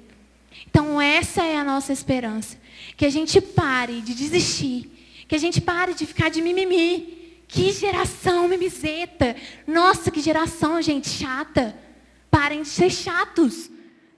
Então, 0.67 1.02
essa 1.02 1.43
é 1.43 1.58
a 1.58 1.63
nossa 1.63 1.91
esperança. 1.91 2.56
Que 2.95 3.08
a 3.08 3.10
gente 3.10 3.41
pare 3.41 4.00
de 4.02 4.13
desistir. 4.13 4.91
Que 5.28 5.36
a 5.36 5.39
gente 5.39 5.60
pare 5.60 5.95
de 5.95 6.06
ficar 6.06 6.30
de 6.30 6.39
mimimi. 6.39 7.41
Que 7.47 7.71
geração 7.71 8.47
mimizeta. 8.47 9.36
Nossa, 9.65 10.12
que 10.12 10.21
geração, 10.21 10.82
gente, 10.84 11.10
chata. 11.10 11.76
Parem 12.30 12.62
de 12.62 12.67
ser 12.67 12.91
chatos. 12.91 13.71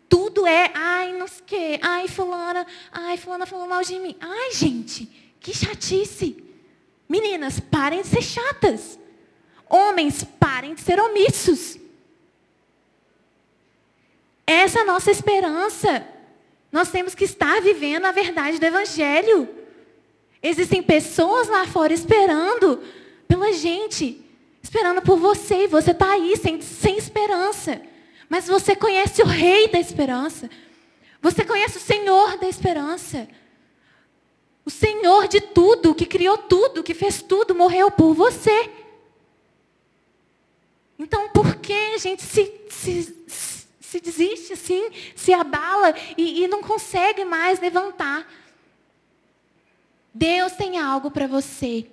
Tudo 0.09 0.47
é, 0.47 0.71
ai, 0.73 1.13
não 1.13 1.27
sei 1.27 1.39
o 1.39 1.43
quê. 1.45 1.79
Ai, 1.81 2.07
fulana, 2.07 2.65
ai, 2.91 3.15
fulana 3.15 3.45
falou 3.45 3.67
mal 3.67 3.83
de 3.83 3.99
mim. 3.99 4.15
Ai, 4.19 4.51
gente, 4.51 5.05
que 5.39 5.53
chatice. 5.53 6.43
Meninas, 7.07 7.59
parem 7.59 8.01
de 8.01 8.07
ser 8.07 8.23
chatas. 8.23 8.99
Homens, 9.69 10.23
parem 10.39 10.73
de 10.73 10.81
ser 10.81 10.99
omissos. 10.99 11.77
Essa 14.45 14.79
é 14.79 14.81
a 14.81 14.85
nossa 14.85 15.11
esperança. 15.11 16.03
Nós 16.71 16.89
temos 16.89 17.13
que 17.13 17.23
estar 17.23 17.61
vivendo 17.61 18.05
a 18.05 18.11
verdade 18.11 18.59
do 18.59 18.65
Evangelho. 18.65 19.47
Existem 20.41 20.81
pessoas 20.81 21.47
lá 21.47 21.67
fora 21.67 21.93
esperando 21.93 22.81
pela 23.27 23.53
gente, 23.53 24.19
esperando 24.61 25.03
por 25.03 25.17
você, 25.17 25.65
e 25.65 25.67
você 25.67 25.91
está 25.91 26.13
aí 26.13 26.35
sem, 26.35 26.59
sem 26.61 26.97
esperança. 26.97 27.79
Mas 28.29 28.47
você 28.47 28.75
conhece 28.75 29.21
o 29.21 29.25
Rei 29.25 29.67
da 29.67 29.79
esperança. 29.79 30.49
Você 31.21 31.43
conhece 31.43 31.77
o 31.77 31.81
Senhor 31.81 32.37
da 32.37 32.47
esperança. 32.47 33.27
O 34.63 34.69
Senhor 34.69 35.27
de 35.27 35.41
tudo, 35.41 35.95
que 35.95 36.05
criou 36.05 36.37
tudo, 36.37 36.83
que 36.83 36.93
fez 36.93 37.21
tudo, 37.21 37.55
morreu 37.55 37.89
por 37.89 38.13
você. 38.13 38.69
Então, 40.97 41.29
por 41.29 41.55
que 41.55 41.73
a 41.73 41.97
gente 41.97 42.21
se, 42.21 42.53
se 42.69 43.19
se 43.89 43.99
desiste 43.99 44.53
assim, 44.53 44.91
se 45.15 45.33
abala 45.33 45.95
e, 46.15 46.43
e 46.43 46.47
não 46.47 46.61
consegue 46.61 47.25
mais 47.25 47.59
levantar. 47.59 48.31
Deus 50.13 50.53
tem 50.53 50.77
algo 50.77 51.09
para 51.09 51.25
você. 51.25 51.87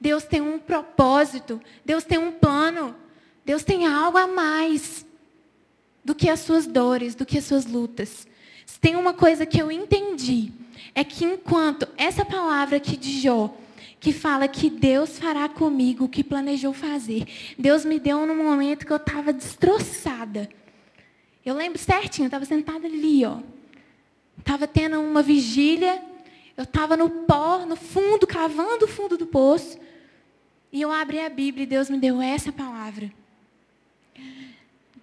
Deus 0.00 0.24
tem 0.24 0.40
um 0.40 0.58
propósito. 0.58 1.60
Deus 1.84 2.02
tem 2.02 2.16
um 2.16 2.32
plano. 2.32 2.96
Deus 3.44 3.62
tem 3.62 3.86
algo 3.86 4.16
a 4.16 4.26
mais 4.26 5.04
do 6.04 6.14
que 6.14 6.28
as 6.28 6.40
suas 6.40 6.66
dores, 6.66 7.14
do 7.14 7.24
que 7.24 7.38
as 7.38 7.44
suas 7.44 7.66
lutas. 7.66 8.26
Se 8.66 8.78
tem 8.78 8.96
uma 8.96 9.14
coisa 9.14 9.46
que 9.46 9.60
eu 9.60 9.70
entendi, 9.70 10.52
é 10.94 11.02
que 11.02 11.24
enquanto 11.24 11.88
essa 11.96 12.24
palavra 12.24 12.76
aqui 12.76 12.96
de 12.96 13.20
Jó, 13.20 13.54
que 13.98 14.12
fala 14.12 14.46
que 14.46 14.68
Deus 14.68 15.18
fará 15.18 15.48
comigo 15.48 16.04
o 16.04 16.08
que 16.08 16.22
planejou 16.22 16.74
fazer, 16.74 17.26
Deus 17.58 17.84
me 17.84 17.98
deu 17.98 18.26
num 18.26 18.36
momento 18.36 18.84
que 18.84 18.92
eu 18.92 18.98
estava 18.98 19.32
destroçada. 19.32 20.48
Eu 21.44 21.54
lembro 21.54 21.78
certinho, 21.78 22.24
eu 22.24 22.28
estava 22.28 22.44
sentada 22.44 22.86
ali, 22.86 23.24
ó. 23.24 23.38
Estava 24.38 24.66
tendo 24.66 25.00
uma 25.00 25.22
vigília, 25.22 26.02
eu 26.56 26.64
estava 26.64 26.96
no 26.96 27.08
pó, 27.08 27.64
no 27.66 27.76
fundo, 27.76 28.26
cavando 28.26 28.84
o 28.84 28.88
fundo 28.88 29.16
do 29.16 29.26
poço. 29.26 29.78
E 30.70 30.82
eu 30.82 30.92
abri 30.92 31.20
a 31.20 31.28
Bíblia 31.30 31.64
e 31.64 31.66
Deus 31.66 31.88
me 31.88 31.98
deu 31.98 32.20
essa 32.20 32.52
palavra. 32.52 33.10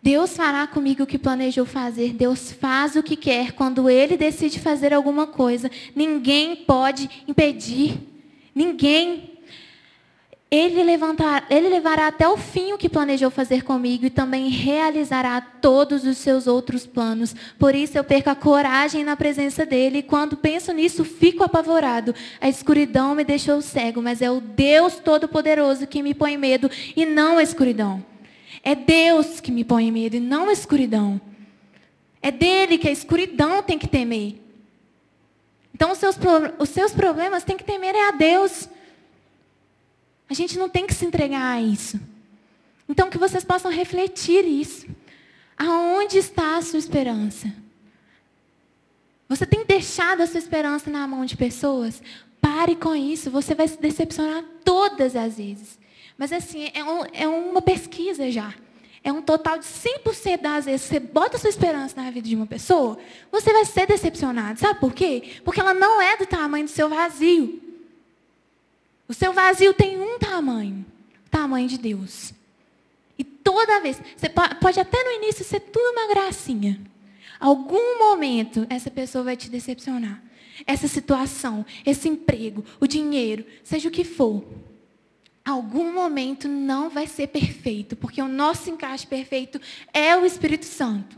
Deus 0.01 0.35
fará 0.35 0.65
comigo 0.65 1.03
o 1.03 1.07
que 1.07 1.19
planejou 1.19 1.65
fazer. 1.65 2.13
Deus 2.13 2.51
faz 2.51 2.95
o 2.95 3.03
que 3.03 3.15
quer. 3.15 3.51
Quando 3.51 3.89
Ele 3.89 4.17
decide 4.17 4.59
fazer 4.59 4.93
alguma 4.93 5.27
coisa, 5.27 5.69
ninguém 5.95 6.55
pode 6.55 7.07
impedir. 7.27 7.99
Ninguém. 8.55 9.29
Ele, 10.49 10.83
levantar, 10.83 11.45
ele 11.49 11.69
levará 11.69 12.07
até 12.07 12.27
o 12.27 12.35
fim 12.35 12.73
o 12.73 12.77
que 12.77 12.89
planejou 12.89 13.31
fazer 13.31 13.63
comigo 13.63 14.05
e 14.05 14.09
também 14.09 14.49
realizará 14.49 15.39
todos 15.39 16.03
os 16.03 16.17
seus 16.17 16.45
outros 16.45 16.85
planos. 16.85 17.33
Por 17.57 17.73
isso 17.73 17.97
eu 17.97 18.03
perco 18.03 18.29
a 18.29 18.35
coragem 18.35 19.01
na 19.01 19.15
presença 19.15 19.65
dele 19.65 19.99
e 19.99 20.03
quando 20.03 20.35
penso 20.35 20.73
nisso 20.73 21.05
fico 21.05 21.41
apavorado. 21.41 22.13
A 22.41 22.49
escuridão 22.49 23.15
me 23.15 23.23
deixou 23.23 23.61
cego, 23.61 24.01
mas 24.01 24.21
é 24.21 24.29
o 24.29 24.41
Deus 24.41 24.95
Todo-Poderoso 24.95 25.87
que 25.87 26.03
me 26.03 26.13
põe 26.13 26.35
medo 26.35 26.69
e 26.97 27.05
não 27.05 27.37
a 27.37 27.43
escuridão. 27.43 28.10
É 28.63 28.75
Deus 28.75 29.39
que 29.39 29.51
me 29.51 29.63
põe 29.63 29.91
medo 29.91 30.15
e 30.15 30.19
não 30.19 30.49
a 30.49 30.53
escuridão. 30.53 31.19
É 32.21 32.31
dele 32.31 32.77
que 32.77 32.87
a 32.87 32.91
escuridão 32.91 33.63
tem 33.63 33.79
que 33.79 33.87
temer. 33.87 34.35
Então 35.73 35.91
os 35.91 35.97
seus, 35.97 36.15
os 36.59 36.69
seus 36.69 36.91
problemas 36.91 37.43
têm 37.43 37.57
que 37.57 37.63
temer 37.63 37.95
é 37.95 38.09
a 38.09 38.11
Deus. 38.11 38.69
A 40.29 40.33
gente 40.33 40.57
não 40.57 40.69
tem 40.69 40.85
que 40.85 40.93
se 40.93 41.05
entregar 41.05 41.55
a 41.55 41.61
isso. 41.61 41.99
Então, 42.87 43.09
que 43.09 43.17
vocês 43.17 43.43
possam 43.45 43.71
refletir 43.71 44.45
isso. 44.45 44.85
Aonde 45.57 46.17
está 46.17 46.57
a 46.57 46.61
sua 46.61 46.77
esperança? 46.77 47.53
Você 49.29 49.45
tem 49.45 49.65
deixado 49.65 50.21
a 50.21 50.27
sua 50.27 50.39
esperança 50.39 50.89
na 50.89 51.07
mão 51.07 51.23
de 51.23 51.37
pessoas? 51.37 52.01
Pare 52.41 52.75
com 52.75 52.93
isso, 52.93 53.31
você 53.31 53.55
vai 53.55 53.67
se 53.67 53.79
decepcionar 53.79 54.43
todas 54.65 55.15
as 55.15 55.37
vezes. 55.37 55.79
Mas 56.21 56.31
assim, 56.31 56.69
é, 56.75 56.83
um, 56.83 57.03
é 57.13 57.27
uma 57.27 57.63
pesquisa 57.63 58.29
já. 58.29 58.53
É 59.03 59.11
um 59.11 59.23
total 59.23 59.57
de 59.57 59.65
100% 59.65 60.39
das 60.39 60.65
vezes 60.65 60.83
você 60.83 60.99
bota 60.99 61.39
sua 61.39 61.49
esperança 61.49 61.99
na 61.99 62.11
vida 62.11 62.29
de 62.29 62.35
uma 62.35 62.45
pessoa, 62.45 62.99
você 63.31 63.51
vai 63.51 63.65
ser 63.65 63.87
decepcionado. 63.87 64.59
Sabe 64.59 64.79
por 64.79 64.93
quê? 64.93 65.41
Porque 65.43 65.59
ela 65.59 65.73
não 65.73 65.99
é 65.99 66.15
do 66.17 66.27
tamanho 66.27 66.65
do 66.65 66.69
seu 66.69 66.87
vazio. 66.87 67.59
O 69.07 69.15
seu 69.15 69.33
vazio 69.33 69.73
tem 69.73 69.99
um 69.99 70.19
tamanho, 70.19 70.85
o 71.25 71.29
tamanho 71.31 71.67
de 71.67 71.79
Deus. 71.79 72.35
E 73.17 73.23
toda 73.23 73.81
vez, 73.81 73.99
você 74.15 74.29
pode 74.29 74.79
até 74.79 75.03
no 75.03 75.23
início 75.23 75.43
ser 75.43 75.59
tudo 75.59 75.91
uma 75.91 76.07
gracinha. 76.07 76.79
Algum 77.39 77.97
momento 77.97 78.67
essa 78.69 78.91
pessoa 78.91 79.23
vai 79.23 79.35
te 79.35 79.49
decepcionar. 79.49 80.21
Essa 80.67 80.87
situação, 80.87 81.65
esse 81.83 82.07
emprego, 82.07 82.63
o 82.79 82.85
dinheiro, 82.85 83.43
seja 83.63 83.89
o 83.89 83.91
que 83.91 84.03
for. 84.03 84.45
Algum 85.43 85.91
momento 85.91 86.47
não 86.47 86.89
vai 86.89 87.07
ser 87.07 87.27
perfeito, 87.27 87.95
porque 87.95 88.21
o 88.21 88.27
nosso 88.27 88.69
encaixe 88.69 89.07
perfeito 89.07 89.59
é 89.91 90.15
o 90.15 90.25
Espírito 90.25 90.65
Santo. 90.65 91.17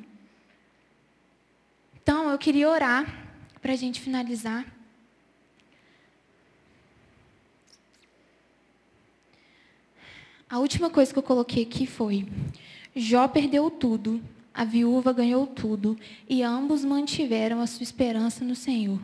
Então, 2.02 2.30
eu 2.30 2.38
queria 2.38 2.70
orar 2.70 3.28
para 3.62 3.74
a 3.74 3.76
gente 3.76 4.02
finalizar. 4.02 4.66
A 10.50 10.60
última 10.60 10.90
coisa 10.90 11.12
que 11.12 11.18
eu 11.18 11.24
coloquei 11.24 11.64
aqui 11.64 11.88
foi: 11.88 12.28
Jó 12.96 13.28
perdeu 13.28 13.72
tudo, 13.72 14.22
a 14.54 14.64
viúva 14.64 15.12
ganhou 15.12 15.48
tudo, 15.48 15.98
e 16.30 16.44
ambos 16.44 16.86
mantiveram 16.86 17.60
a 17.60 17.66
sua 17.66 17.84
esperança 17.84 18.46
no 18.46 18.54
Senhor. 18.54 19.00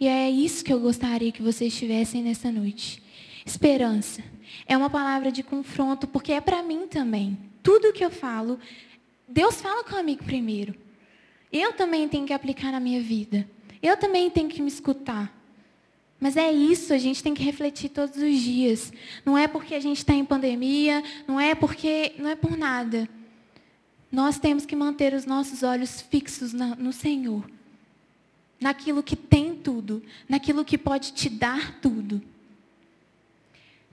E 0.00 0.08
é 0.08 0.28
isso 0.28 0.64
que 0.64 0.72
eu 0.72 0.80
gostaria 0.80 1.30
que 1.30 1.42
vocês 1.42 1.76
tivessem 1.76 2.22
nessa 2.24 2.50
noite. 2.50 3.03
Esperança. 3.44 4.22
É 4.66 4.76
uma 4.76 4.88
palavra 4.88 5.30
de 5.30 5.42
confronto, 5.42 6.06
porque 6.06 6.32
é 6.32 6.40
para 6.40 6.62
mim 6.62 6.86
também. 6.86 7.38
Tudo 7.62 7.92
que 7.92 8.04
eu 8.04 8.10
falo, 8.10 8.58
Deus 9.28 9.60
fala 9.60 9.84
comigo 9.84 10.24
primeiro. 10.24 10.74
Eu 11.52 11.72
também 11.72 12.08
tenho 12.08 12.26
que 12.26 12.32
aplicar 12.32 12.72
na 12.72 12.80
minha 12.80 13.00
vida. 13.00 13.48
Eu 13.82 13.96
também 13.96 14.30
tenho 14.30 14.48
que 14.48 14.62
me 14.62 14.68
escutar. 14.68 15.32
Mas 16.18 16.36
é 16.36 16.50
isso, 16.50 16.94
a 16.94 16.98
gente 16.98 17.22
tem 17.22 17.34
que 17.34 17.42
refletir 17.42 17.90
todos 17.90 18.16
os 18.16 18.40
dias. 18.40 18.92
Não 19.24 19.36
é 19.36 19.46
porque 19.46 19.74
a 19.74 19.80
gente 19.80 19.98
está 19.98 20.14
em 20.14 20.24
pandemia, 20.24 21.02
não 21.26 21.38
é 21.38 21.54
porque. 21.54 22.14
não 22.18 22.30
é 22.30 22.34
por 22.34 22.56
nada. 22.56 23.08
Nós 24.10 24.38
temos 24.38 24.64
que 24.64 24.74
manter 24.76 25.12
os 25.12 25.26
nossos 25.26 25.62
olhos 25.62 26.00
fixos 26.00 26.52
no 26.52 26.92
Senhor. 26.92 27.44
Naquilo 28.60 29.02
que 29.02 29.16
tem 29.16 29.54
tudo, 29.54 30.02
naquilo 30.28 30.64
que 30.64 30.78
pode 30.78 31.12
te 31.12 31.28
dar 31.28 31.78
tudo. 31.80 32.22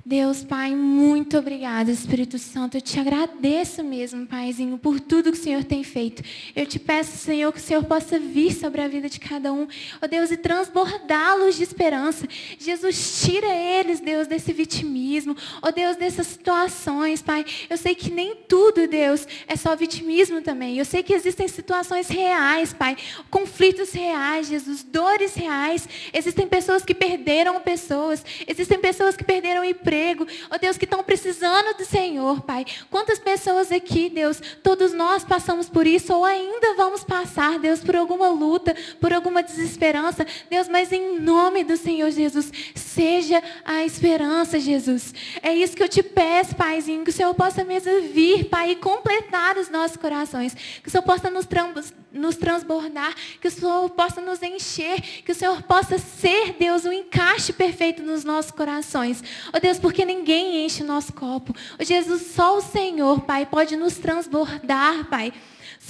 Deus, 0.03 0.43
Pai, 0.43 0.75
muito 0.75 1.37
obrigada, 1.37 1.91
Espírito 1.91 2.39
Santo. 2.39 2.75
Eu 2.75 2.81
te 2.81 2.99
agradeço 2.99 3.83
mesmo, 3.83 4.25
Paizinho, 4.25 4.75
por 4.75 4.99
tudo 4.99 5.31
que 5.31 5.37
o 5.37 5.41
Senhor 5.41 5.63
tem 5.63 5.83
feito. 5.83 6.23
Eu 6.55 6.65
te 6.65 6.79
peço, 6.79 7.17
Senhor, 7.17 7.51
que 7.53 7.59
o 7.59 7.61
Senhor 7.61 7.83
possa 7.83 8.17
vir 8.17 8.51
sobre 8.51 8.81
a 8.81 8.87
vida 8.87 9.07
de 9.07 9.19
cada 9.19 9.53
um, 9.53 9.67
ó 10.01 10.07
Deus, 10.07 10.31
e 10.31 10.37
transbordá-los 10.37 11.55
de 11.55 11.63
esperança. 11.63 12.27
Jesus, 12.57 13.21
tira 13.23 13.47
eles, 13.47 13.99
Deus, 13.99 14.25
desse 14.25 14.51
vitimismo, 14.51 15.37
ó 15.61 15.69
Deus, 15.69 15.95
dessas 15.97 16.25
situações, 16.25 17.21
Pai. 17.21 17.45
Eu 17.69 17.77
sei 17.77 17.93
que 17.93 18.09
nem 18.09 18.35
tudo, 18.35 18.87
Deus, 18.87 19.27
é 19.47 19.55
só 19.55 19.75
vitimismo 19.75 20.41
também. 20.41 20.79
Eu 20.79 20.85
sei 20.85 21.03
que 21.03 21.13
existem 21.13 21.47
situações 21.47 22.07
reais, 22.07 22.73
Pai, 22.73 22.97
conflitos 23.29 23.91
reais, 23.91 24.47
Jesus, 24.47 24.83
dores 24.83 25.35
reais. 25.35 25.87
Existem 26.11 26.47
pessoas 26.47 26.83
que 26.83 26.95
perderam 26.95 27.61
pessoas, 27.61 28.25
existem 28.47 28.79
pessoas 28.79 29.15
que 29.15 29.23
perderam 29.23 29.63
emprego 29.63 29.90
emprego, 29.91 30.25
ó 30.49 30.57
Deus, 30.57 30.77
que 30.77 30.85
estão 30.85 31.03
precisando 31.03 31.77
do 31.77 31.83
Senhor, 31.83 32.41
Pai. 32.41 32.65
Quantas 32.89 33.19
pessoas 33.19 33.71
aqui, 33.71 34.09
Deus, 34.09 34.41
todos 34.63 34.93
nós 34.93 35.25
passamos 35.25 35.67
por 35.67 35.85
isso 35.85 36.13
ou 36.13 36.23
ainda 36.23 36.75
vamos 36.75 37.03
passar, 37.03 37.59
Deus, 37.59 37.81
por 37.81 37.95
alguma 37.95 38.29
luta, 38.29 38.75
por 39.01 39.11
alguma 39.11 39.43
desesperança, 39.43 40.25
Deus, 40.49 40.69
mas 40.69 40.93
em 40.93 41.19
nome 41.19 41.65
do 41.65 41.75
Senhor 41.75 42.09
Jesus, 42.09 42.51
seja 42.73 43.43
a 43.65 43.83
esperança, 43.83 44.59
Jesus. 44.59 45.13
É 45.41 45.53
isso 45.53 45.75
que 45.75 45.83
eu 45.83 45.89
te 45.89 46.01
peço, 46.01 46.55
Paizinho, 46.55 47.03
que 47.03 47.09
o 47.09 47.13
Senhor 47.13 47.33
possa 47.33 47.65
mesmo 47.65 47.91
vir, 48.13 48.45
Pai, 48.45 48.71
e 48.71 48.75
completar 48.77 49.57
os 49.57 49.69
nossos 49.69 49.97
corações, 49.97 50.53
que 50.81 50.87
o 50.87 50.91
Senhor 50.91 51.03
possa 51.03 51.29
nos, 51.29 51.45
nos 52.11 52.35
transbordar, 52.35 53.13
que 53.39 53.47
o 53.47 53.51
Senhor 53.51 53.89
possa 53.91 54.21
nos 54.21 54.41
encher, 54.41 55.01
que 55.23 55.31
o 55.31 55.35
Senhor 55.35 55.61
possa 55.63 55.97
ser, 55.97 56.55
Deus, 56.59 56.85
um 56.85 56.91
encaixe 56.91 57.53
perfeito 57.53 58.03
nos 58.03 58.23
nossos 58.23 58.51
corações. 58.51 59.23
Ó 59.53 59.59
Deus, 59.59 59.79
porque 59.79 60.05
ninguém 60.05 60.65
enche 60.65 60.83
o 60.83 60.87
nosso 60.87 61.13
copo. 61.13 61.55
Ó 61.79 61.83
Jesus, 61.83 62.33
só 62.33 62.57
o 62.57 62.61
Senhor, 62.61 63.21
Pai, 63.21 63.45
pode 63.45 63.75
nos 63.75 63.97
transbordar, 63.97 65.09
Pai. 65.09 65.33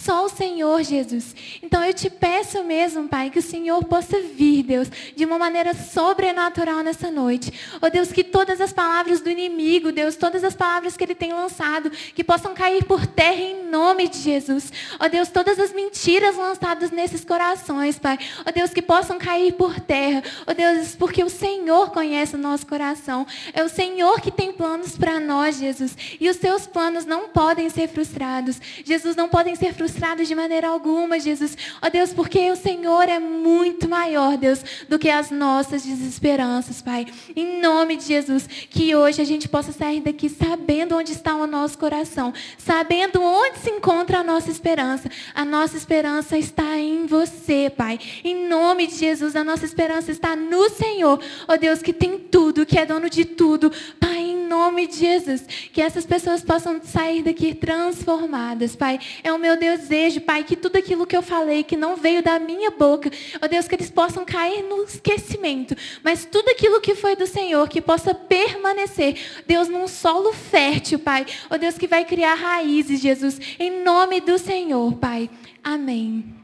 Só 0.04 0.26
o 0.26 0.30
Senhor, 0.30 0.82
Jesus. 0.82 1.36
Então 1.62 1.86
eu 1.86 1.94
te 1.94 2.10
peço 2.10 2.64
mesmo, 2.64 3.08
Pai, 3.08 3.30
que 3.30 3.38
o 3.38 3.42
Senhor 3.42 3.84
possa 3.84 4.20
vir, 4.20 4.64
Deus, 4.64 4.88
de 5.16 5.24
uma 5.24 5.38
maneira 5.38 5.76
sobrenatural 5.76 6.82
nessa 6.82 7.12
noite. 7.12 7.54
Ó 7.80 7.86
oh, 7.86 7.90
Deus, 7.90 8.12
que 8.12 8.24
todas 8.24 8.60
as 8.60 8.74
palavras 8.74 9.22
do 9.22 9.30
inimigo, 9.30 9.92
Deus, 9.92 10.16
todas 10.16 10.44
as 10.44 10.56
palavras 10.56 10.98
que 10.98 11.04
ele 11.04 11.14
tem 11.14 11.34
lançado, 11.34 11.92
que 12.16 12.24
possam 12.24 12.56
cair 12.56 12.84
por 12.86 13.06
terra 13.06 13.42
em 13.42 13.70
nome 13.70 14.08
de 14.08 14.18
Jesus. 14.18 14.74
Ó 15.00 15.06
oh, 15.06 15.10
Deus, 15.10 15.30
todas 15.30 15.60
as 15.60 15.72
mentiras 15.72 16.36
lançadas 16.36 16.90
nesses 16.90 17.24
corações, 17.24 18.00
Pai. 18.00 18.18
Ó 18.40 18.50
oh, 18.50 18.52
Deus, 18.52 18.74
que 18.74 18.82
possam 18.82 19.20
cair 19.20 19.54
por 19.54 19.80
terra. 19.80 20.24
Ó 20.48 20.54
Deus, 20.54 20.96
porque 20.96 21.24
o 21.24 21.30
Senhor 21.30 21.92
conhece 21.92 22.34
o 22.34 22.40
nosso 22.40 22.66
coração. 22.66 23.28
É 23.54 23.64
o 23.64 23.70
Senhor 23.70 24.20
que 24.20 24.32
tem 24.32 24.52
planos 24.52 24.98
para 24.98 25.20
nós, 25.20 25.60
Jesus. 25.60 25.96
E 26.20 26.28
os 26.28 26.38
seus 26.38 26.66
planos 26.66 27.06
não 27.06 27.30
podem 27.30 27.70
ser 27.70 27.88
frustrados. 27.88 28.60
Jesus, 28.84 29.16
não 29.16 29.30
podem 29.30 29.56
ser 29.56 29.76
frustrados 29.76 29.91
frustrados 29.92 30.28
de 30.28 30.34
maneira 30.34 30.70
alguma, 30.70 31.20
Jesus. 31.20 31.58
Ó 31.82 31.90
Deus, 31.90 32.14
porque 32.14 32.50
o 32.50 32.56
Senhor 32.56 33.10
é 33.10 33.20
muito 33.20 33.90
maior, 33.90 34.38
Deus, 34.38 34.64
do 34.88 34.98
que 34.98 35.10
as 35.10 35.30
nossas 35.30 35.84
desesperanças, 35.84 36.82
Pai. 36.82 37.06
Em 37.36 37.62
nome 37.62 37.98
de 37.98 38.06
Jesus, 38.06 38.48
que 38.70 38.96
hoje 38.96 39.22
a 39.22 39.26
gente 39.26 39.50
possa 39.50 39.72
sair 39.72 40.00
daqui 40.00 40.30
sabendo 40.30 40.96
onde 40.96 41.12
está 41.12 41.36
o 41.36 41.46
nosso 41.46 41.78
coração, 41.78 42.34
sabendo 42.58 43.22
onde 43.22 43.60
se 43.60 43.70
encontra 43.70 44.20
a 44.20 44.24
nossa 44.24 44.50
esperança. 44.50 45.10
A 45.36 45.44
nossa 45.44 45.76
esperança 45.76 46.38
está 46.38 46.78
em 46.78 47.06
você, 47.06 47.70
Pai. 47.70 48.00
Em 48.24 48.48
nome 48.48 48.88
de 48.88 48.96
Jesus, 48.96 49.36
a 49.36 49.44
nossa 49.44 49.66
esperança 49.66 50.12
está 50.12 50.36
no 50.36 50.70
Senhor. 50.70 51.20
Ó 51.48 51.58
Deus, 51.58 51.82
que 51.82 51.92
tem 51.92 52.18
tudo, 52.18 52.66
que 52.66 52.80
é 52.80 52.86
dono 52.86 53.10
de 53.10 53.26
tudo. 53.26 53.72
Pai, 54.00 54.31
nome 54.52 54.86
de 54.86 54.98
Jesus, 54.98 55.46
que 55.72 55.82
essas 55.82 56.06
pessoas 56.06 56.44
possam 56.44 56.82
sair 56.84 57.24
daqui 57.24 57.56
transformadas, 57.56 58.76
Pai. 58.76 59.00
É 59.24 59.32
o 59.32 59.40
meu 59.40 59.58
desejo, 59.58 60.20
Pai, 60.20 60.44
que 60.44 60.58
tudo 60.58 60.76
aquilo 60.76 61.08
que 61.08 61.16
eu 61.16 61.22
falei, 61.22 61.64
que 61.64 61.78
não 61.78 61.96
veio 61.96 62.22
da 62.22 62.38
minha 62.38 62.70
boca, 62.70 63.10
ó 63.42 63.48
Deus, 63.48 63.66
que 63.66 63.76
eles 63.76 63.90
possam 63.90 64.26
cair 64.26 64.62
no 64.64 64.84
esquecimento, 64.84 65.74
mas 66.04 66.26
tudo 66.26 66.50
aquilo 66.50 66.82
que 66.82 66.96
foi 66.96 67.16
do 67.16 67.26
Senhor, 67.26 67.70
que 67.70 67.82
possa 67.82 68.14
permanecer, 68.14 69.18
Deus, 69.48 69.70
num 69.70 69.88
solo 69.88 70.34
fértil, 70.34 71.00
Pai, 71.00 71.26
ó 71.50 71.56
Deus, 71.58 71.78
que 71.78 71.88
vai 71.88 72.04
criar 72.04 72.36
raízes, 72.36 73.00
Jesus, 73.00 73.40
em 73.58 73.82
nome 73.84 74.20
do 74.20 74.38
Senhor, 74.38 74.94
Pai. 74.96 75.30
Amém. 75.64 76.41